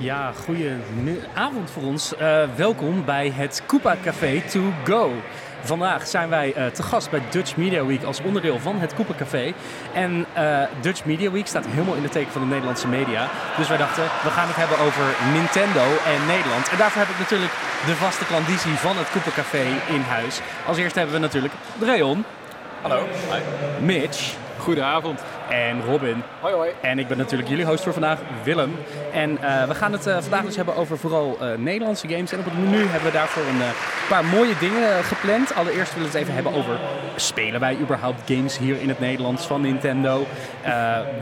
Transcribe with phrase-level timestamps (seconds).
[0.00, 0.70] Ja, goeie
[1.34, 2.12] avond voor ons.
[2.20, 5.12] Uh, welkom bij het Koopa Café to go.
[5.62, 9.14] Vandaag zijn wij uh, te gast bij Dutch Media Week als onderdeel van het Koopa
[9.14, 9.52] Café.
[9.94, 13.28] En uh, Dutch Media Week staat helemaal in de teken van de Nederlandse media.
[13.56, 16.68] Dus wij dachten, we gaan het hebben over Nintendo en Nederland.
[16.68, 17.52] En daarvoor heb ik natuurlijk
[17.86, 20.40] de vaste klandizie van het Koopa Café in huis.
[20.66, 22.24] Als eerste hebben we natuurlijk Dreon.
[22.82, 23.06] Hallo.
[23.30, 23.84] Hi.
[23.84, 24.47] Mitch.
[24.68, 25.20] Goedenavond.
[25.50, 26.22] En Robin.
[26.40, 26.70] Hoi hoi.
[26.80, 28.76] En ik ben natuurlijk jullie host voor vandaag, Willem.
[29.12, 32.32] En uh, we gaan het uh, vandaag dus hebben over vooral uh, Nederlandse games.
[32.32, 33.62] En op het menu hebben we daarvoor een
[34.08, 35.54] paar mooie dingen gepland.
[35.54, 36.78] Allereerst willen we het even hebben over...
[37.16, 40.26] spelen wij überhaupt games hier in het Nederlands van Nintendo?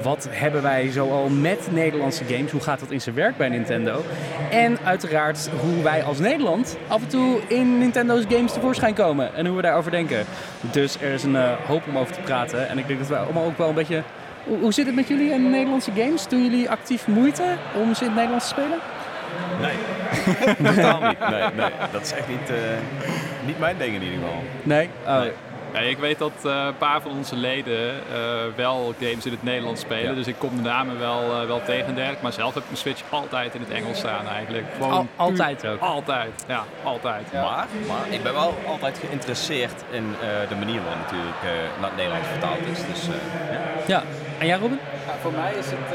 [0.02, 2.50] Wat hebben wij zoal met Nederlandse games?
[2.50, 4.02] Hoe gaat dat in zijn werk bij Nintendo?
[4.50, 9.34] En uiteraard hoe wij als Nederland af en toe in Nintendo's games tevoorschijn komen.
[9.34, 10.24] En hoe we daarover denken.
[10.60, 11.36] Dus er is een
[11.66, 12.68] hoop om over te praten.
[12.68, 14.02] En ik denk dat we allemaal ook wel een beetje
[14.46, 16.28] hoe, hoe zit het met jullie en Nederlandse games?
[16.28, 18.78] Doen jullie actief moeite om ze in het Nederlands te spelen?
[19.60, 19.76] Nee,
[20.74, 21.18] totaal niet.
[21.18, 22.56] Nee, nee, dat is echt niet, uh,
[23.46, 24.42] niet mijn ding in ieder geval.
[24.62, 24.88] Nee?
[25.06, 25.20] Oh.
[25.20, 25.32] nee.
[25.76, 28.20] Nee, ik weet dat uh, een paar van onze leden uh,
[28.56, 30.08] wel games in het Nederlands spelen.
[30.10, 30.14] Ja.
[30.14, 32.22] Dus ik kom de namen wel, uh, wel tegen dergelijke.
[32.22, 34.64] Maar zelf heb ik mijn Switch altijd in het Engels staan eigenlijk.
[34.76, 35.80] Gewoon Al, altijd ook?
[35.80, 36.64] Altijd, ja.
[36.84, 37.26] Altijd.
[37.32, 37.42] Ja.
[37.42, 40.14] Maar, maar ik ben wel altijd geïnteresseerd in
[40.48, 41.42] de manier waarop natuurlijk
[41.80, 42.78] naar het Nederlands vertaald is.
[42.78, 43.08] Dus,
[43.86, 44.02] ja.
[44.36, 44.40] Ja.
[44.42, 44.78] En jij Robin?
[45.06, 45.88] Ja, voor mij is het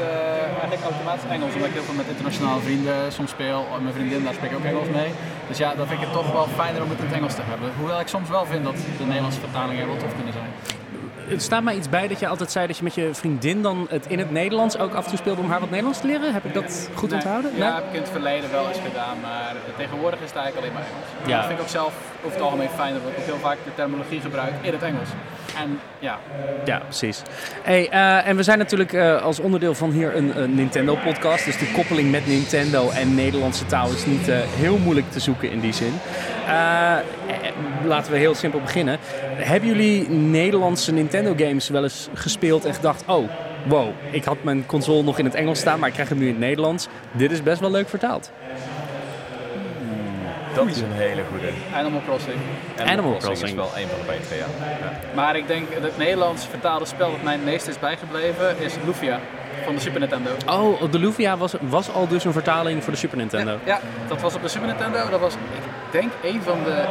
[0.60, 1.52] eigenlijk automatisch Engels.
[1.54, 3.66] Omdat ik heel veel met internationale vrienden soms speel.
[3.82, 5.10] Mijn vriendin, daar spreek ik ook Engels mee.
[5.48, 7.42] Dus ja, dan vind ik het toch wel fijner om het in het Engels te
[7.44, 7.68] hebben.
[7.78, 10.50] Hoewel ik soms wel vind dat de Nederlandse vertalingen wel tof kunnen zijn.
[11.28, 13.86] Er staat mij iets bij dat je altijd zei dat je met je vriendin dan
[13.90, 16.32] het in het Nederlands ook af en toe speelde om haar wat Nederlands te leren.
[16.32, 17.50] Heb ik dat goed nee, onthouden?
[17.56, 17.74] Ja, nee?
[17.74, 20.88] heb ik in het verleden wel eens gedaan, maar tegenwoordig is het eigenlijk alleen maar
[20.92, 21.30] Engels.
[21.30, 21.36] Ja.
[21.36, 21.94] Dat vind ik ook zelf
[22.24, 25.08] over het algemeen fijner, dat ik ook heel vaak de terminologie gebruik in het Engels.
[25.56, 26.18] En ja.
[26.64, 27.22] Ja, precies.
[27.62, 31.44] Hey, uh, en we zijn natuurlijk uh, als onderdeel van hier een, een Nintendo-podcast.
[31.44, 35.50] Dus de koppeling met Nintendo en Nederlandse taal is niet uh, heel moeilijk te zoeken
[35.50, 35.92] in die zin.
[37.84, 38.98] laten we heel simpel beginnen.
[39.34, 43.28] Hebben jullie Nederlandse Nintendo-games wel eens gespeeld en gedacht: oh,
[43.66, 46.24] wow, ik had mijn console nog in het Engels staan, maar ik krijg hem nu
[46.26, 46.88] in het Nederlands.
[47.12, 48.30] Dit is best wel leuk vertaald.
[50.54, 51.48] Dat is een hele goede.
[51.74, 52.36] Animal Crossing.
[52.76, 54.46] Animal, Animal Crossing is wel een van de betere, ja.
[54.80, 54.92] ja.
[55.14, 59.20] Maar ik denk het Nederlands vertaalde spel dat mij het meest is bijgebleven is Lufia
[59.64, 60.30] van de Super Nintendo.
[60.46, 63.50] Oh, de Lufia was, was al dus een vertaling voor de Super Nintendo?
[63.50, 65.10] Ja, ja, dat was op de Super Nintendo.
[65.10, 65.40] Dat was, ik
[65.92, 66.84] denk, een van de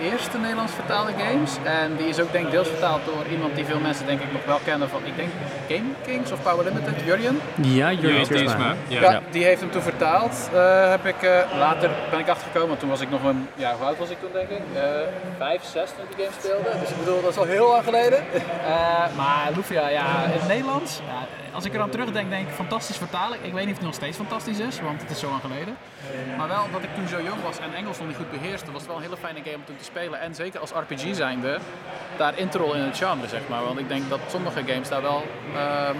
[0.00, 1.56] eerste Nederlands vertaalde games.
[1.64, 4.32] En die is ook denk ik deels vertaald door iemand die veel mensen denk ik
[4.32, 5.28] nog wel kennen van, ik denk
[5.68, 7.40] Game Kings of Power Limited, Jurjen.
[7.54, 8.74] Ja, Jurjen Teersma.
[8.88, 9.00] Ja.
[9.00, 10.50] ja, die heeft hem toen vertaald.
[10.54, 13.74] Uh, heb ik, uh, later ben ik achtergekomen, want toen was ik nog een, ja
[13.76, 14.62] hoe oud was ik toen denk ik?
[14.74, 14.80] Uh,
[15.38, 16.78] vijf, zes toen ik de game speelde.
[16.80, 18.24] Dus ik bedoel, dat is al heel lang geleden.
[19.16, 21.26] maar Lufia, ja, in het Nederlands, ja,
[21.58, 23.38] als ik er aan terugdenk, denk ik fantastisch vertalen.
[23.42, 25.76] Ik weet niet of het nog steeds fantastisch is, want het is zo lang geleden.
[26.36, 28.62] Maar wel dat ik toen zo jong was en Engels nog niet goed beheerste, was
[28.64, 30.20] het wel een hele fijne game om toen te spelen.
[30.20, 31.58] En zeker als RPG zijnde,
[32.16, 33.64] daar in te rollen in het genre, zeg maar.
[33.64, 35.22] Want ik denk dat sommige games daar wel
[35.54, 35.90] uh,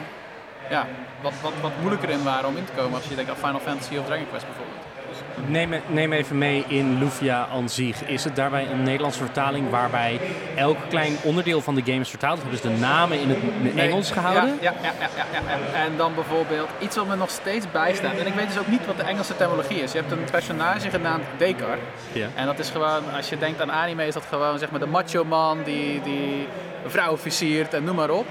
[0.71, 0.87] ja,
[1.21, 2.95] wat, wat, wat moeilijker in waren om in te komen.
[2.95, 4.68] Als je denkt aan Final Fantasy of Dragon Quest bijvoorbeeld.
[5.47, 8.05] Neem, neem, even mee in Lufia aan zich.
[8.05, 10.21] Is het daarbij een Nederlandse vertaling waarbij
[10.57, 12.39] elk klein onderdeel van de game is vertaald?
[12.41, 14.59] Hebben ze de namen in het Engels gehouden?
[14.61, 15.41] Ja, ja, ja, ja,
[15.73, 18.17] ja, En dan bijvoorbeeld iets wat me nog steeds bijstaat.
[18.19, 19.93] En ik weet dus ook niet wat de Engelse terminologie is.
[19.93, 21.79] Je hebt een personage genaamd Dekar.
[22.13, 22.29] Ja.
[22.35, 24.87] En dat is gewoon, als je denkt aan anime, is dat gewoon zeg maar de
[24.87, 26.49] macho man die, die
[26.87, 28.27] vrouwen versiert en noem maar op.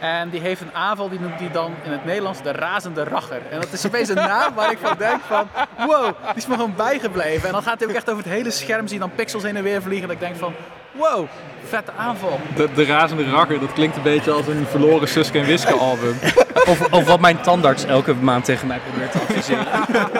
[0.00, 3.40] En die heeft een aanval, die noemt hij dan in het Nederlands de razende racher.
[3.50, 5.48] En dat is opeens een naam waar ik van denk van,
[5.86, 7.46] wow, die is me gewoon bijgebleven.
[7.46, 9.56] En dan gaat hij ook echt over het hele scherm, zie je dan pixels heen
[9.56, 10.08] en weer vliegen.
[10.08, 10.54] En ik denk van,
[10.92, 11.26] wow,
[11.64, 12.40] vette aanval.
[12.56, 16.18] De, de razende racher, dat klinkt een beetje als een verloren Suske en Wiske album.
[16.66, 19.66] of, of wat mijn tandarts elke maand tegen mij probeert te adviseren.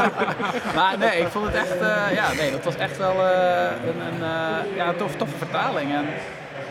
[0.76, 4.00] maar nee, ik vond het echt, uh, ja, nee, dat was echt wel uh, een,
[4.00, 5.92] een uh, ja, tof, toffe vertaling.
[5.92, 6.06] En,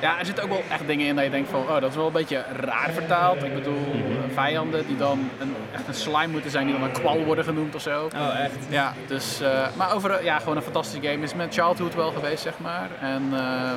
[0.02, 1.96] ja, er zitten ook wel echt dingen in dat je denkt van, oh, dat is
[1.96, 3.44] wel een beetje raar vertaald.
[3.44, 4.04] Ik bedoel,
[4.34, 7.76] vijanden die dan een, echt een slime moeten zijn, die dan een kwal worden genoemd
[7.76, 8.10] of zo.
[8.16, 8.56] Oh, echt?
[8.70, 11.24] Ja, dus, uh, maar over, ja, gewoon een fantastische game.
[11.24, 12.90] Is met childhood wel geweest, zeg maar.
[13.02, 13.72] En uh,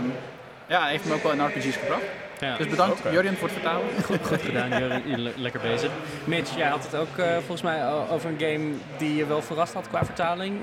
[0.67, 2.03] ja, heeft me ook wel in RPG's gebracht.
[2.41, 2.57] Ja.
[2.57, 3.01] Dus bedankt.
[3.11, 3.85] Jurjen voor het vertalen.
[4.27, 5.01] Goed gedaan, Jurre.
[5.07, 5.91] Je le- lekker bezig.
[6.25, 9.75] Mitch, jij had het ook eh, volgens mij over een game die je wel verrast
[9.75, 10.61] had qua vertaling.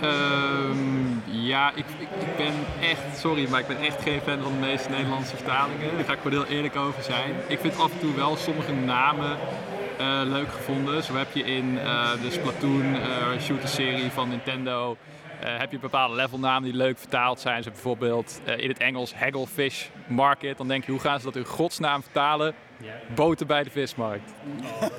[0.00, 0.76] Ehm,
[1.24, 4.90] ja, ik, ik, ben echt, sorry, maar ik ben echt geen fan van de meeste
[4.90, 5.96] Nederlandse vertalingen.
[5.96, 7.34] Daar ga ik gewoon heel eerlijk over zijn.
[7.48, 9.38] Ik vind af en toe wel sommige namen
[9.98, 11.02] eh, leuk gevonden.
[11.02, 14.96] Zo heb je in eh, de Splatoon eh, shooter serie van Nintendo.
[15.44, 17.62] heb je bepaalde levelnamen die leuk vertaald zijn.
[17.62, 20.56] Zo bijvoorbeeld in het Engels Hagglefish Market.
[20.56, 22.54] Dan denk je, hoe gaan ze dat in godsnaam vertalen?
[23.14, 24.30] Boten bij de vismarkt.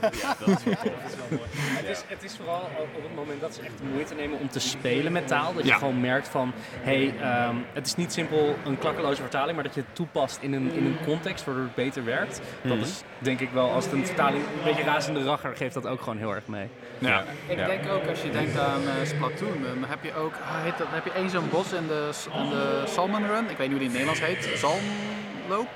[0.06, 4.50] Het is, het is vooral op het moment dat ze echt de moeite nemen om
[4.50, 5.54] te spelen met taal.
[5.54, 9.64] Dat je gewoon merkt van, hey, ehm, het is niet simpel een klakkeloze vertaling, maar
[9.64, 12.42] dat je het toepast in een, in een context waardoor het beter werkt.
[12.62, 15.88] Dat is denk ik wel, als het een vertaling een beetje razende racher geeft dat
[15.88, 16.68] ook gewoon heel erg mee.
[17.00, 17.24] Ja.
[17.48, 17.66] Ik Ja.
[17.68, 20.88] denk ook als je denkt aan eh, Splatoon, dan heb je ook, ah, heet dat,
[20.88, 22.10] dan heb je één zo'n bos in de,
[22.44, 23.50] in de Salmon Run.
[23.50, 24.60] Ik weet niet hoe die in het Nederlands heet.
[24.60, 25.68] Zalmloop?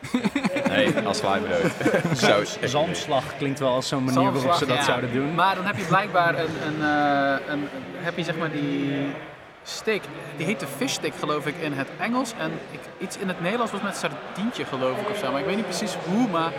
[0.68, 1.20] Nee, als.
[2.16, 2.42] Zo.
[2.64, 4.82] Zalmslag klinkt wel als zo'n manier waarop ze dat ja.
[4.82, 5.34] zouden doen.
[5.34, 7.68] Maar dan heb je blijkbaar een, een, eh, een, een-
[8.00, 9.06] heb je zeg maar die
[9.62, 10.02] stick,
[10.36, 12.32] die heet de fish stick geloof ik in het Engels.
[12.38, 15.30] En ik, iets in het Nederlands was met sardientje geloof ik of zo.
[15.30, 16.52] Maar ik weet niet precies hoe, maar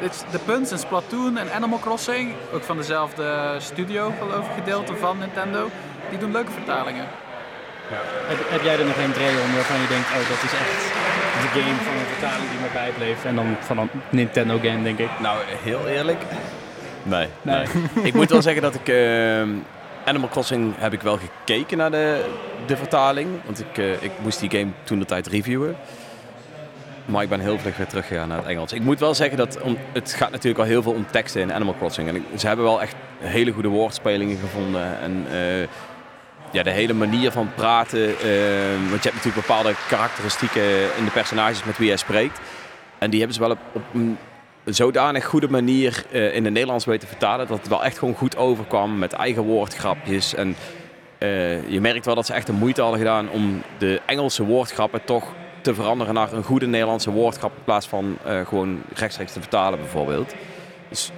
[0.00, 4.52] dit is de punts in Splatoon en Animal Crossing, ook van dezelfde studio geloof ik,
[4.54, 5.70] gedeelte van Nintendo.
[6.10, 7.06] Die doen leuke vertalingen.
[8.30, 11.60] Heb, heb jij er nog een Dreon waarvan je denkt, oh dat is echt de
[11.60, 13.24] game van een vertaling die me bijbleef.
[13.24, 15.08] En dan van een Nintendo game denk ik.
[15.20, 16.22] Nou, heel eerlijk.
[17.02, 17.28] Nee.
[17.42, 17.56] Nee.
[17.94, 18.04] nee.
[18.08, 18.88] ik moet wel zeggen dat ik.
[18.88, 19.48] ehm,
[20.04, 22.24] Animal Crossing heb ik wel gekeken naar de,
[22.66, 23.28] de vertaling.
[23.44, 25.76] Want ik, eh, ik moest die game toen de tijd reviewen.
[27.04, 28.72] Maar ik ben heel vlug weer teruggegaan naar het Engels.
[28.72, 31.52] Ik moet wel zeggen dat om, het gaat natuurlijk al heel veel om teksten in
[31.52, 32.08] Animal Crossing.
[32.08, 35.00] En ik- ze hebben wel echt hele goede woordspelingen gevonden.
[35.00, 35.68] En eh,
[36.50, 38.08] ja, de hele manier van praten.
[38.08, 42.40] eh, want je hebt natuurlijk bepaalde karakteristieken in de personages met wie jij spreekt.
[42.98, 44.18] En die hebben ze wel op, een
[44.64, 47.46] zodanig goede manier eh, in het Nederlands weten vertalen.
[47.46, 50.34] Dat het wel echt gewoon goed overkwam met eigen woordgrapjes.
[50.34, 50.56] En
[51.18, 55.04] eh, je merkt wel dat ze echt de moeite hadden gedaan om de Engelse woordgrappen
[55.04, 57.56] toch te veranderen naar een goede Nederlandse woordgrap.
[57.56, 60.34] In plaats van gewoon rechtstreeks te vertalen bijvoorbeeld.
[60.88, 61.10] Dus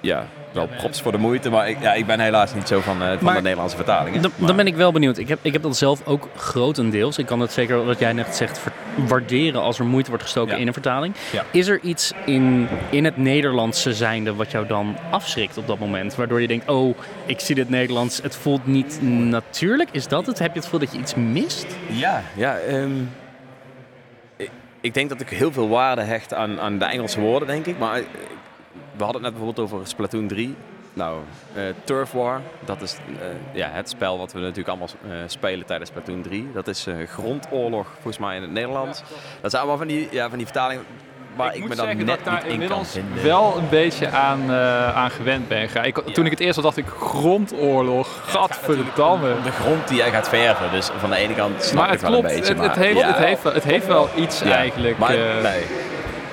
[0.00, 1.50] ja, wel props voor de moeite.
[1.50, 4.22] Maar ik, ja, ik ben helaas niet zo van, eh, van Maar- de Nederlandse vertalingen.
[4.22, 5.18] Dan, dan ben ik wel benieuwd.
[5.18, 7.18] Ik heb, ik heb dat zelf ook grotendeels.
[7.18, 8.60] Ik kan het zeker, wat jij net zegt,
[9.06, 10.60] waarderen als er moeite wordt gestoken Ja.
[10.60, 11.14] in een vertaling.
[11.32, 11.44] Ja.
[11.50, 16.14] Is er iets in, in het Nederlandse zijnde wat jou dan afschrikt op dat moment?
[16.14, 19.88] Waardoor je denkt, oh, ik zie dit Nederlands, het voelt niet natuurlijk.
[19.92, 20.38] Is dat het?
[20.38, 21.66] Heb je het gevoel dat je iets mist?
[21.86, 22.90] Ja, ja ehm,
[24.36, 27.66] ik, ik denk dat ik heel veel waarde hecht aan, aan de Engelse woorden, denk
[27.66, 27.78] ik.
[27.78, 28.00] Maar
[28.96, 30.56] we hadden het net bijvoorbeeld over Splatoon 3.
[30.92, 31.18] Nou,
[31.54, 35.66] eh, Turf War, dat is eh, ja, het spel wat we natuurlijk allemaal eh, spelen
[35.66, 36.50] tijdens Splatoon 3.
[36.54, 39.02] Dat is grondoorlog, volgens mij in het Nederlands.
[39.40, 40.84] Dat zijn allemaal van die, ja, van die vertalingen
[41.36, 43.22] waar ik, moet me dan zeggen net dat ik daar in inmiddels vinden.
[43.24, 44.52] wel een beetje aan,
[44.94, 45.62] aan gewend ben.
[45.84, 48.20] Ik, Toen ik het eerst had, dacht ik grondoorlog.
[48.30, 49.34] Gadverdamme.
[49.42, 52.00] De grond die jij gaat verven, dus van de ene kant snap Maar ik het
[52.02, 52.54] wel klopt, een beetje.
[52.54, 53.06] het, het, maar- heeft, ja.
[53.06, 54.98] het, heeft, wel- het heeft wel iets Ja, eigenlijk.
[54.98, 55.64] Maar nee,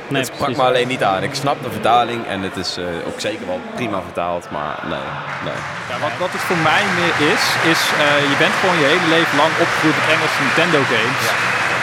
[0.07, 1.23] Nee, het sprak me alleen niet aan.
[1.23, 5.07] Ik snap de vertaling en het is eh, ook zeker wel prima vertaald, maar nee,
[5.47, 5.59] nee.
[5.89, 9.09] Ja, wat, wat het voor mij meer is, is eh, je bent gewoon je hele
[9.15, 11.25] leven lang opgegroeid met Engelse Nintendo games.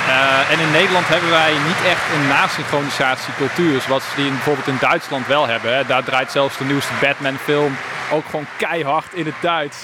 [0.09, 4.77] Eh, en in Nederland hebben wij niet echt een nasynchronisatiecultuur zoals die in, bijvoorbeeld in
[4.81, 5.75] Duitsland wel hebben.
[5.77, 5.85] Hè.
[5.87, 7.77] Daar draait zelfs de nieuwste Batman film
[8.13, 9.79] ook gewoon keihard in het Duits.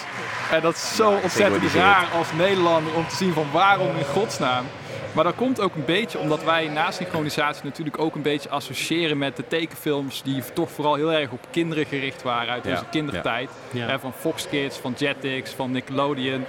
[0.51, 4.65] En dat is zo ontzettend raar als Nederlander om te zien van waarom in godsnaam.
[5.13, 9.19] Maar dat komt ook een beetje omdat wij na synchronisatie natuurlijk ook een beetje associëren
[9.19, 13.51] met de tekenfilms die toch vooral heel erg op kinderen gericht waren uit onze kindertijd.
[13.77, 16.45] Hè, van Fox Kids, van Jetix, van Nickelodeon.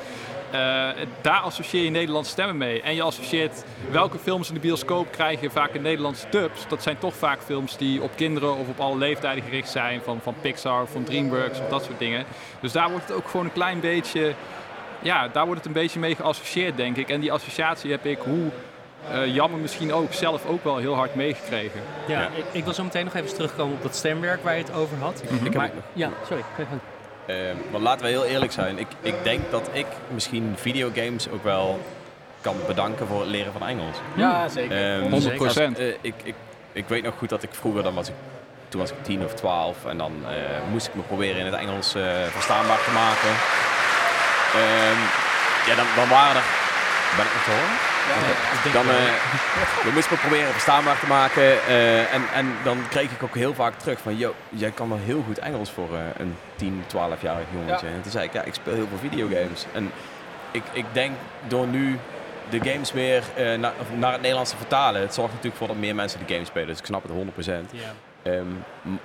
[0.51, 0.89] Eh,
[1.21, 2.81] daar associeer je Nederlandse stemmen mee.
[2.81, 6.67] En je associeert welke films in de bioscoop krijgen vaak een Nederlandse dubs.
[6.67, 10.01] Dat zijn toch vaak films die op kinderen of op alle leeftijden gericht zijn.
[10.01, 12.25] Van, van Pixar, van DreamWorks of dat soort dingen.
[12.59, 14.33] Dus daar wordt het ook gewoon een klein beetje...
[15.01, 17.09] Ja, daar wordt het een beetje mee geassocieerd, denk ik.
[17.09, 18.49] En die associatie heb ik, hoe
[19.11, 21.79] eh, jammer misschien ook, zelf ook wel heel hard meegekregen.
[22.07, 22.27] Ja, Ja.
[22.35, 24.97] Ik, ik wil zo meteen nog even terugkomen op dat stemwerk waar je het over
[24.97, 25.23] had.
[25.43, 26.43] heb maar, ook nog- ja, sorry.
[27.25, 27.35] Eh,
[27.71, 28.77] maar laten we heel eerlijk zijn.
[28.79, 31.79] Ik, ik denk dat ik misschien videogames ook wel
[32.41, 33.97] kan bedanken voor het leren van Engels.
[34.15, 35.01] Ja, zeker.
[35.01, 35.77] Ehm, 100%.
[35.77, 36.35] als- eh, ik, ik,
[36.71, 38.13] ik weet nog goed dat ik vroeger, dan was ik,
[38.69, 40.33] toen was ik 10 of 12 en dan eh,
[40.71, 41.91] moest ik me proberen in het Engels
[42.31, 43.29] verstaanbaar te maken.
[44.55, 44.99] Ehm,
[45.67, 46.47] ja, dan, dan waren er.
[47.17, 47.89] Ben ik nog te horen?
[48.73, 51.43] Dan, eh, dan moest ik me proberen verstaanbaar te maken.
[51.67, 54.17] eh, en, en dan kreeg ik ook heel vaak terug van...
[54.17, 57.87] Yo, jij kan wel heel goed Engels voor eh, een 10, 12-jarig jongetje.
[57.87, 59.65] En toen zei ik, ja, ik speel heel veel videogames.
[59.73, 59.91] En
[60.51, 61.15] ik, ik denk
[61.47, 61.99] door nu
[62.49, 63.73] de games meer eh, naar,
[64.11, 65.01] het Nederlands te vertalen.
[65.01, 66.67] Het zorgt natuurlijk voor dat meer mensen de game spelen.
[66.67, 67.71] Dus ik snap het 100%.
[67.71, 68.31] Ja.
[68.31, 68.45] Ehm,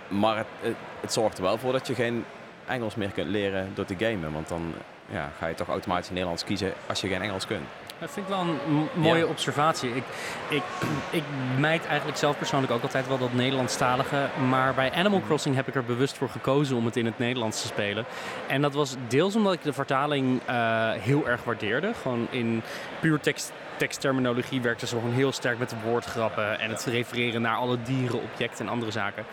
[0.08, 2.24] maar het, het, het zorgt er wel voor dat je geen
[2.66, 4.32] Engels meer kunt leren door te gamen.
[4.32, 4.74] Want dan
[5.08, 7.66] ja, ga je toch automatisch Nederlands kiezen als je geen Engels kunt.
[7.98, 9.26] Dat vind ik wel een mooie Ja.
[9.30, 9.94] observatie.
[9.94, 10.02] Ik,
[10.48, 10.62] ik,
[11.10, 11.22] ik
[11.58, 14.28] mijd eigenlijk zelf persoonlijk ook altijd wel dat Nederlandstalige.
[14.48, 17.60] Maar bij Animal Crossing heb ik er bewust voor gekozen om het in het Nederlands
[17.60, 18.04] te spelen.
[18.48, 21.92] En dat was deels omdat ik de vertaling eh, heel erg waardeerde.
[22.02, 22.62] Gewoon in
[23.00, 26.60] puur tekst, tekstterminologie werkte ze gewoon heel sterk met de woordgrappen.
[26.60, 29.24] En het refereren naar alle dieren, objecten en andere zaken.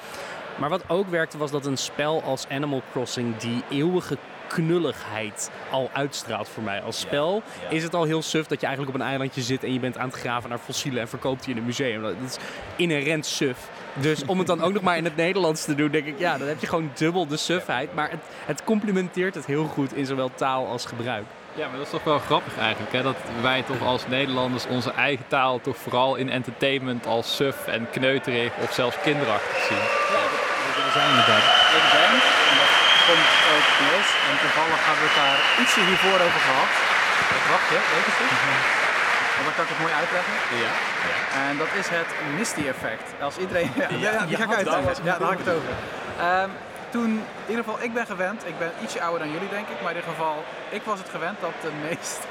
[0.56, 4.18] Maar wat ook werkte was dat een spel als Animal Crossing die eeuwige
[4.56, 6.82] knulligheid al uitstraalt voor mij.
[6.82, 7.70] Als spel ja.
[7.70, 9.98] is het al heel suf dat je eigenlijk op een eilandje zit en je bent
[9.98, 12.02] aan het graven naar fossielen en verkoopt die in een museum.
[12.02, 12.38] Dat is
[12.76, 13.58] inherent suf.
[13.94, 16.38] Dus om het dan ook nog maar in het Nederlands te doen, denk ik, ja,
[16.38, 17.94] dan heb je gewoon dubbel de sufheid.
[17.94, 21.26] Maar het, het complementeert het heel goed in zowel taal als gebruik.
[21.56, 22.94] Ja, maar dat is toch wel grappig eigenlijk.
[22.94, 23.02] Hè?
[23.02, 27.90] Dat wij toch als Nederlanders onze eigen taal toch vooral in entertainment als suf en
[27.90, 29.78] kneuterig of zelfs kinderachtig zien.
[30.84, 31.44] Dat zijn inderdaad.
[31.80, 33.68] Ik denk, en dat komt ook
[34.30, 36.72] en toevallig hebben we het daar ietsje hiervoor over gehad.
[37.54, 38.82] Wacht je, weet je het?
[39.46, 40.34] Dan kan ik het mooi uitleggen.
[40.66, 40.74] Ja.
[41.48, 43.08] En dat is het Misty effect.
[43.28, 43.72] Als iedereen...
[43.76, 45.04] Ja, ja, Ja, die ga ik uitleggen.
[45.04, 45.74] Ja, daar had ik het over.
[46.20, 46.50] Ehm,
[46.90, 47.12] toen,
[47.46, 49.92] in ieder geval, ik ben gewend, ik ben ietsje ouder dan jullie denk ik, maar
[49.92, 52.28] in ieder geval, ik was het gewend dat de meeste,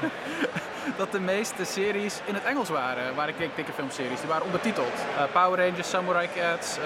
[1.01, 4.45] dat de meeste series in het Engels waren, waar ik keek, dikke filmseries, die waren
[4.45, 4.95] ondertiteld.
[5.17, 6.83] Eh, Power Rangers, Samurai Cats, eh,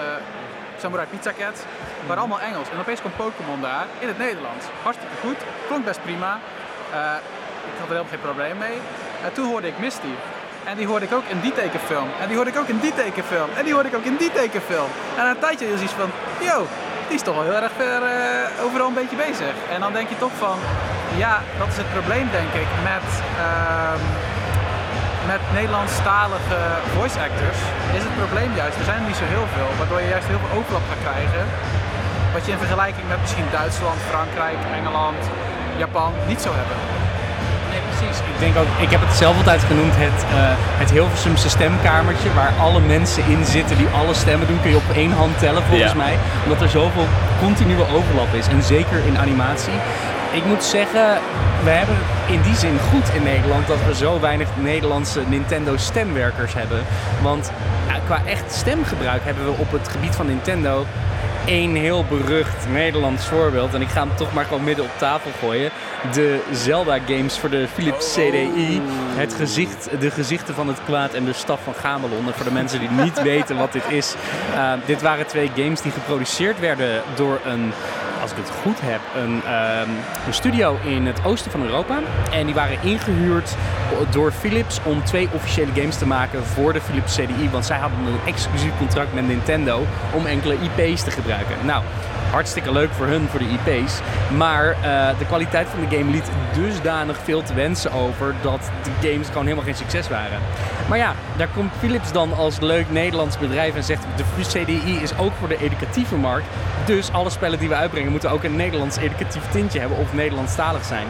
[0.80, 1.60] Samurai Pizza Cats,
[2.06, 2.68] waren allemaal Engels.
[2.72, 4.64] En opeens kwam Pokémon daar in het Nederlands.
[4.82, 6.38] Hartstikke goed, klonk best prima.
[6.92, 6.98] Eh,
[7.70, 8.78] ik had er helemaal geen probleem mee.
[9.24, 10.14] En toen hoorde ik Misty.
[10.64, 12.08] En die hoorde ik ook in die tekenfilm.
[12.20, 13.48] En die hoorde ik ook in die tekenfilm.
[13.56, 14.90] En die hoorde ik ook in die tekenfilm.
[15.16, 16.66] En na een tijdje is iets van, yo,
[17.06, 19.54] die is toch wel heel erg ver eh, overal een beetje bezig.
[19.70, 20.58] En dan denk je toch van,
[21.16, 23.08] ja, dat is het probleem denk ik met,
[23.38, 24.02] ehm,
[25.32, 26.58] met Nederlandstalige
[26.96, 27.60] voice actors.
[27.98, 29.70] Is het probleem juist, er zijn er niet zo heel veel.
[29.78, 31.42] Waardoor je juist heel veel overlap gaat krijgen.
[32.34, 35.20] Wat je in vergelijking met misschien Duitsland, Frankrijk, Engeland,
[35.84, 36.76] Japan niet zou hebben.
[37.72, 38.16] Nee, precies.
[38.32, 42.52] Ik denk ook, ik heb het zelf altijd genoemd het, eh het Hilversumse stemkamertje, waar
[42.66, 45.94] alle mensen in zitten die alle stemmen doen, kun je op één hand tellen volgens
[45.96, 46.02] Ja.
[46.04, 46.14] mij.
[46.44, 47.06] Omdat er zoveel
[47.44, 48.46] continue overlap is.
[48.54, 49.76] En zeker in animatie.
[50.32, 51.18] Ik moet zeggen,
[51.64, 55.76] we hebben het in die zin goed in Nederland dat we zo weinig Nederlandse Nintendo
[55.76, 56.84] stemwerkers hebben.
[57.22, 57.52] Want
[57.88, 60.84] ja, qua echt stemgebruik hebben we op het gebied van Nintendo
[61.44, 63.74] één heel berucht Nederlands voorbeeld.
[63.74, 65.70] En ik ga hem toch maar gewoon midden op tafel gooien.
[66.12, 68.80] De Zelda-games voor de Philips CDI.
[69.14, 72.26] Het gezicht, de gezichten van het kwaad en de staf van Gamelon.
[72.26, 74.14] En voor de mensen die niet weten wat dit is.
[74.54, 77.72] eh, dit waren twee games die geproduceerd werden door een,
[78.20, 79.90] als ik het goed heb, een, ehm,
[80.26, 81.98] een studio in het oosten van Europa.
[82.32, 83.56] En die waren ingehuurd
[84.10, 87.50] door Philips om twee officiële games te maken voor de Philips CDI.
[87.50, 91.56] Want zij hadden een exclusief contract met Nintendo om enkele IP's te gebruiken.
[91.64, 91.82] Nou,
[92.30, 94.00] hartstikke leuk voor hun, voor de IP's.
[94.36, 99.08] Maar eh, de kwaliteit van de game liet dusdanig veel te wensen over dat de
[99.08, 100.38] games gewoon helemaal geen succes waren.
[100.88, 105.18] Maar ja, daar komt Philips dan als leuk Nederlands bedrijf en zegt de CDI is
[105.18, 106.46] ook voor de educatieve markt.
[106.86, 110.84] Dus alle spellen die we uitbrengen moeten ook een Nederlands educatief tintje hebben of Nederlandstalig
[110.84, 111.06] zijn.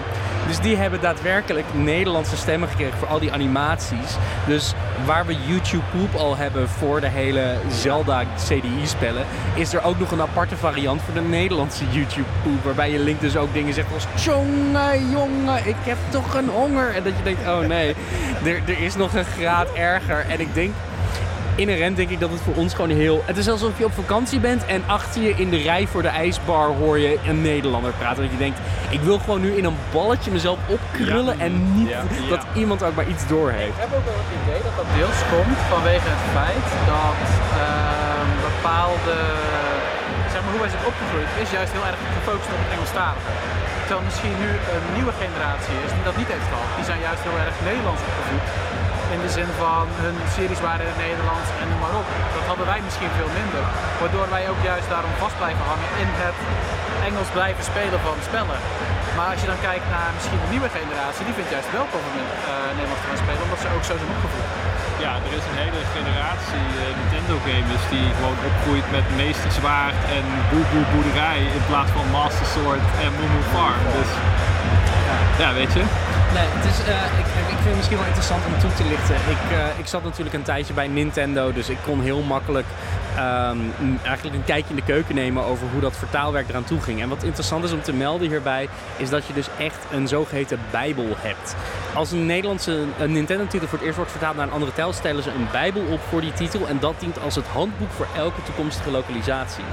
[0.47, 4.17] Dus die hebben daadwerkelijk Nederlandse stemmen gekregen voor al die animaties.
[4.47, 9.99] Dus waar we YouTube Poop al hebben voor de hele Zelda CDI-spellen, is er ook
[9.99, 12.65] nog een aparte variant voor de Nederlandse YouTube Poop.
[12.65, 16.95] Waarbij je Link dus ook dingen zegt als Tjonge, jongen, ik heb toch een honger.
[16.95, 17.95] En dat je denkt, oh nee,
[18.45, 20.25] er, er is nog een graad erger.
[20.29, 20.75] En ik denk,
[21.55, 23.23] inherent denk ik dat het voor ons gewoon heel...
[23.27, 26.09] Het is alsof je op vakantie bent en achter je in de rij voor de
[26.09, 28.23] ijsbar hoor je een Nederlander praten.
[28.23, 28.59] Dat je denkt,
[28.91, 32.03] ik wil gewoon nu in een balletje mezelf opkrullen en niet Ja.
[32.29, 33.69] dat iemand ook maar iets doorheeft.
[33.69, 37.21] Ik heb ook wel het idee dat dat deels komt vanwege het feit dat
[37.67, 39.17] ehm, bepaalde,
[40.59, 43.33] hoe wij zijn opgegroeid, is juist heel erg gefocust op het Engelstalige.
[43.85, 46.71] Terwijl misschien nu een nieuwe generatie is die dat niet heeft gehad.
[46.79, 48.47] Die zijn juist heel erg Nederlands opgevoed.
[49.15, 51.95] In de zin van hun series waren in het Nederlands en noem maar.
[52.37, 53.65] Dat hadden wij misschien veel minder.
[54.01, 56.39] Waardoor wij ook juist daarom vast blijven hangen in het
[57.09, 58.61] Engels blijven spelen van spellen.
[59.17, 61.87] Maar als je dan kijkt naar misschien de nieuwe generatie, die vindt juist wel
[62.21, 64.47] in eh, Nederlands te gaan spelen, omdat ze ook zo zijn opgevoed.
[65.05, 69.99] Ja, er is een hele generatie eh, Nintendo gamers die gewoon opgroeit met Meester Zwaard
[70.17, 73.83] en Boe Boe Boerderij in plaats van Master Sword en Moo Moo Farm.
[73.99, 74.11] Dus
[75.43, 75.85] ja, weet je.
[76.37, 79.17] Nee, het is, eh, ik, ik vind het misschien wel interessant om toe te lichten.
[79.37, 82.67] Ik, eh, ik zat natuurlijk een tijdje bij Nintendo, dus ik kon heel makkelijk
[83.19, 83.59] ehm,
[84.05, 87.01] eigenlijk een kijkje in de keuken nemen over hoe dat vertaalwerk eraan toe ging.
[87.01, 90.59] En wat interessant is om te melden hierbij, is dat je dus echt een zogeheten
[90.71, 91.55] bijbel hebt.
[91.95, 95.23] Als een Nederlandse een Nintendo-titel voor het eerst wordt vertaald naar een andere taal, stellen
[95.23, 98.43] ze een bijbel op voor die titel en dat dient als het handboek voor elke
[98.43, 99.65] toekomstige lokalisatie.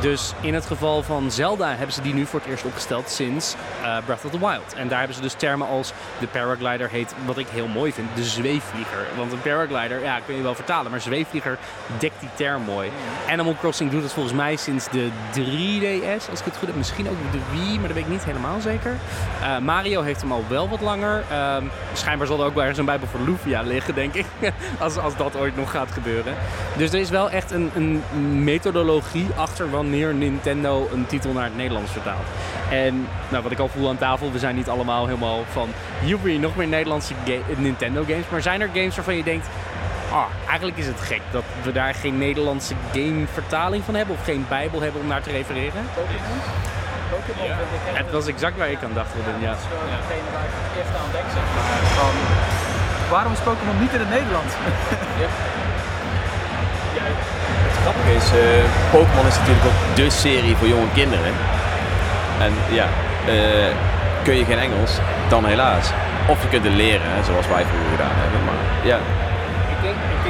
[0.00, 3.54] Dus in het geval van Zelda hebben ze die nu voor het eerst opgesteld sinds
[3.82, 4.74] eh, Breath of the Wild.
[4.74, 8.08] En daar hebben ze dus termen als de paraglider heet, wat ik heel mooi vind,
[8.14, 9.06] de zweefvlieger.
[9.16, 11.58] Want een paraglider, ja, kun je wel vertalen, maar zweefvlieger
[11.98, 12.89] dekt die term mooi.
[13.28, 16.76] Animal Crossing doet het volgens mij sinds de 3DS, als ik het goed heb.
[16.76, 18.96] Misschien ook de Wii, maar dat weet ik niet helemaal zeker.
[19.42, 21.24] Eh, Mario heeft hem al wel wat langer.
[21.30, 24.26] Ehm, schijnbaar zal er ook wel ergens een bijbel voor Lufia liggen, denk ik.
[24.78, 26.34] als, als dat ooit nog gaat gebeuren.
[26.76, 28.02] Dus er is wel echt een, een
[28.44, 32.26] methodologie achter wanneer Nintendo een titel naar het Nederlands vertaalt.
[32.70, 35.68] En nou, wat ik al voel aan tafel, we zijn niet allemaal helemaal van...
[36.04, 37.14] Je nog meer Nederlandse
[37.56, 38.24] Nintendo games.
[38.30, 39.46] Maar zijn er games waarvan je denkt...
[40.12, 44.14] Ah, eigenlijk is het gek dat we daar geen Nederlandse gamevertaling van hebben...
[44.14, 45.82] of geen bijbel hebben om naar te refereren.
[47.10, 47.50] Pokémon
[47.94, 49.50] echt Het was exact waar ik aan dacht, Robin, ja.
[49.50, 51.64] Dat is gewoon degene waar ik het eerst aan denk, zeg maar.
[51.98, 52.14] Van,
[53.14, 54.52] waarom is Pokémon niet in het Nederlands?
[57.70, 61.32] Het grappige is, eh, Pokémon is natuurlijk ook de serie voor jonge kinderen.
[62.40, 62.86] En ja,
[63.26, 63.74] eh,
[64.22, 65.90] kun je geen Engels, dan helaas.
[66.28, 68.44] Of je kunt het leren, hè, zoals wij vroeger gedaan hebben.
[68.44, 68.98] Maar ja,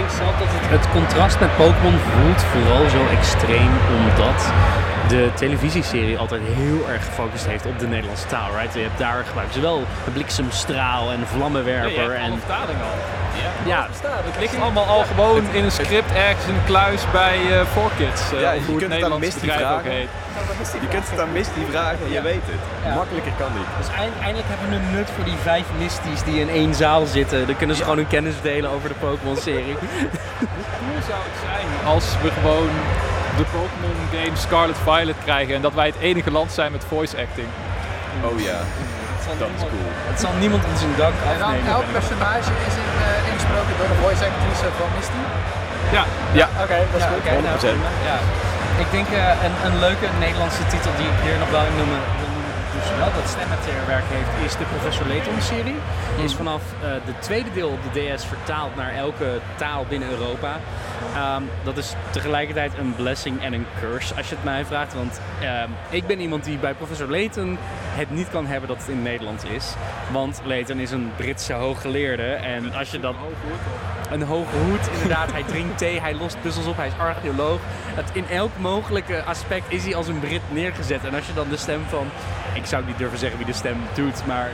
[0.08, 4.38] dat het, het contrast met Pokémon voelt vooral zo extreem omdat
[5.10, 8.48] de televisieserie altijd heel erg gefocust heeft op de Nederlandse taal.
[8.58, 8.74] Right?
[8.74, 12.14] Je hebt daar gebruikt ze wel de bliksemstraal en vlammenwerper.
[12.14, 12.96] en, vertaling al.
[13.66, 17.66] ja, Het ligt allemaal al gewoon in een script ergens in een kluis bij eh
[17.66, 18.32] 4Kids.
[18.34, 19.92] eh, Ja, je kunt het aan Misty vragen.
[20.80, 22.60] je kunt het aan Misty vragen en je weet het.
[22.84, 22.94] Ja.
[22.94, 23.66] Makkelijker kan niet.
[23.78, 27.06] dus eind- eindelijk hebben we een nut voor die vijf misties die in één zaal
[27.06, 27.46] zitten.
[27.46, 29.76] Dan kunnen ze gewoon hun kennis delen over de Pokémon-serie.
[30.86, 32.68] Hoe zou het zijn als we gewoon
[33.38, 37.14] de Pokémon game Scarlet Violet krijgen en dat wij het enige land zijn met voice
[37.24, 37.48] acting?
[38.28, 38.58] Oh ja,
[39.42, 39.88] dat is cool.
[40.12, 41.72] Het zal niemand in zijn dak En dan afnemen.
[41.78, 45.22] elk personage is in, eh, ingesproken door de voice actrice van Misty.
[45.96, 46.04] Ja,
[46.40, 47.20] Ja, Oké, dat is Ja, goed.
[47.20, 47.78] oké, nou, 100%.
[47.78, 47.90] prima.
[48.10, 48.18] ja.
[48.84, 52.00] Ik denk eh, een, een leuke Nederlandse titel die ik hier nog wel in noemen,
[52.96, 55.74] wel dat stemmenwerk heeft, is de Professor Layton-serie.
[56.16, 60.10] Die is vanaf eh de tweede deel op de DS vertaald naar elke taal binnen
[60.10, 60.60] Europa.
[61.14, 64.94] Ehm, dat is tegelijkertijd een blessing en een curse, als je het mij vraagt.
[64.94, 67.58] Want ehm, ik ben iemand die bij Professor Layton
[67.94, 69.74] het niet kan hebben dat het in het Nederlands is.
[70.12, 72.32] Want Layton is een Britse hooggeleerde.
[72.32, 73.14] En als je dat
[74.10, 75.32] een hoge hoed, inderdaad.
[75.32, 77.60] Hij drinkt thee, hij lost puzzels op, hij is archeoloog.
[77.94, 81.04] Het, in elk mogelijke aspect is hij als een Brit neergezet.
[81.04, 82.06] En als je dan de stem van,
[82.54, 84.50] ik zou niet durven zeggen wie de stem doet, maar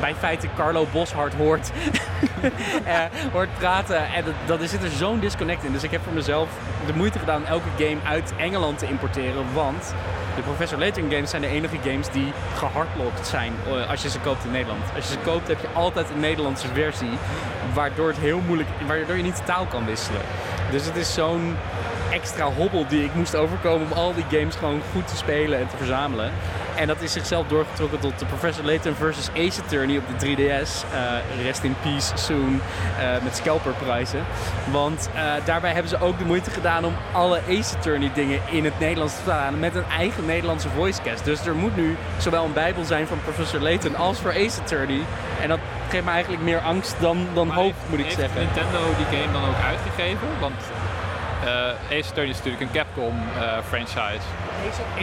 [0.00, 1.70] bij feite Carlo Boshart hoort,
[2.84, 4.06] eh, hoort praten.
[4.06, 5.72] En dat, zit er zo'n disconnect in.
[5.72, 6.48] Dus ik heb voor mezelf
[6.86, 9.44] de moeite gedaan elke game uit Engeland te importeren.
[9.54, 9.94] Want
[10.36, 14.20] de Professor Layton games zijn de enige games die gehardlocked zijn eh, als je ze
[14.20, 14.82] koopt in Nederland.
[14.94, 17.18] Als je ze koopt heb je altijd een Nederlandse versie.
[17.74, 20.22] Waardoor het heel moeilijk, waardoor je niet taal kan wisselen.
[20.70, 21.56] Dus het is zo'n
[22.12, 25.68] extra hobbel die ik moest overkomen om al die games gewoon goed te spelen en
[25.68, 26.32] te verzamelen.
[26.80, 30.84] En dat is zichzelf doorgetrokken tot de Professor Layton versus Ace Attorney op de 3DS.
[30.92, 32.60] Eh, rest in peace soon.
[32.98, 34.24] eh, met scalperprijzen.
[34.70, 38.64] Want eh, daarbij hebben ze ook de moeite gedaan om alle Ace Attorney dingen in
[38.64, 39.58] het Nederlands te vertalen.
[39.60, 41.24] Met een eigen Nederlandse voicecast.
[41.24, 45.00] Dus er moet nu zowel een bijbel zijn van Professor Layton als voor Ace Attorney.
[45.40, 48.16] En dat geeft me eigenlijk meer angst dan, dan Maar hoop, heeft- moet ik heeft
[48.18, 48.40] zeggen.
[48.40, 50.28] Nintendo die game dan ook uitgegeven?
[50.40, 50.54] Want
[51.44, 54.24] eh Ace Attorney is natuurlijk een Capcom eh, franchise.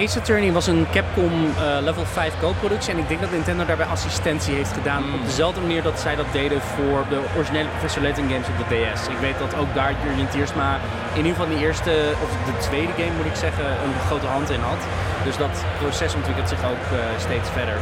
[0.04, 3.86] Ace Attorney was een Capcom eh, Level 5 co-productie en ik denk dat Nintendo daarbij
[3.86, 5.14] assistentie heeft gedaan Mm.
[5.14, 8.68] op dezelfde manier dat zij dat deden voor de originele Professor Layton games op de
[8.76, 9.08] DS.
[9.08, 10.80] Ik weet dat ook daar Jurjen Tiersma
[11.14, 14.50] in ieder geval de eerste, of de tweede game moet ik zeggen, een grote hand
[14.50, 14.82] in had.
[15.24, 17.78] Dus dat proces ontwikkelt zich ook eh, steeds verder.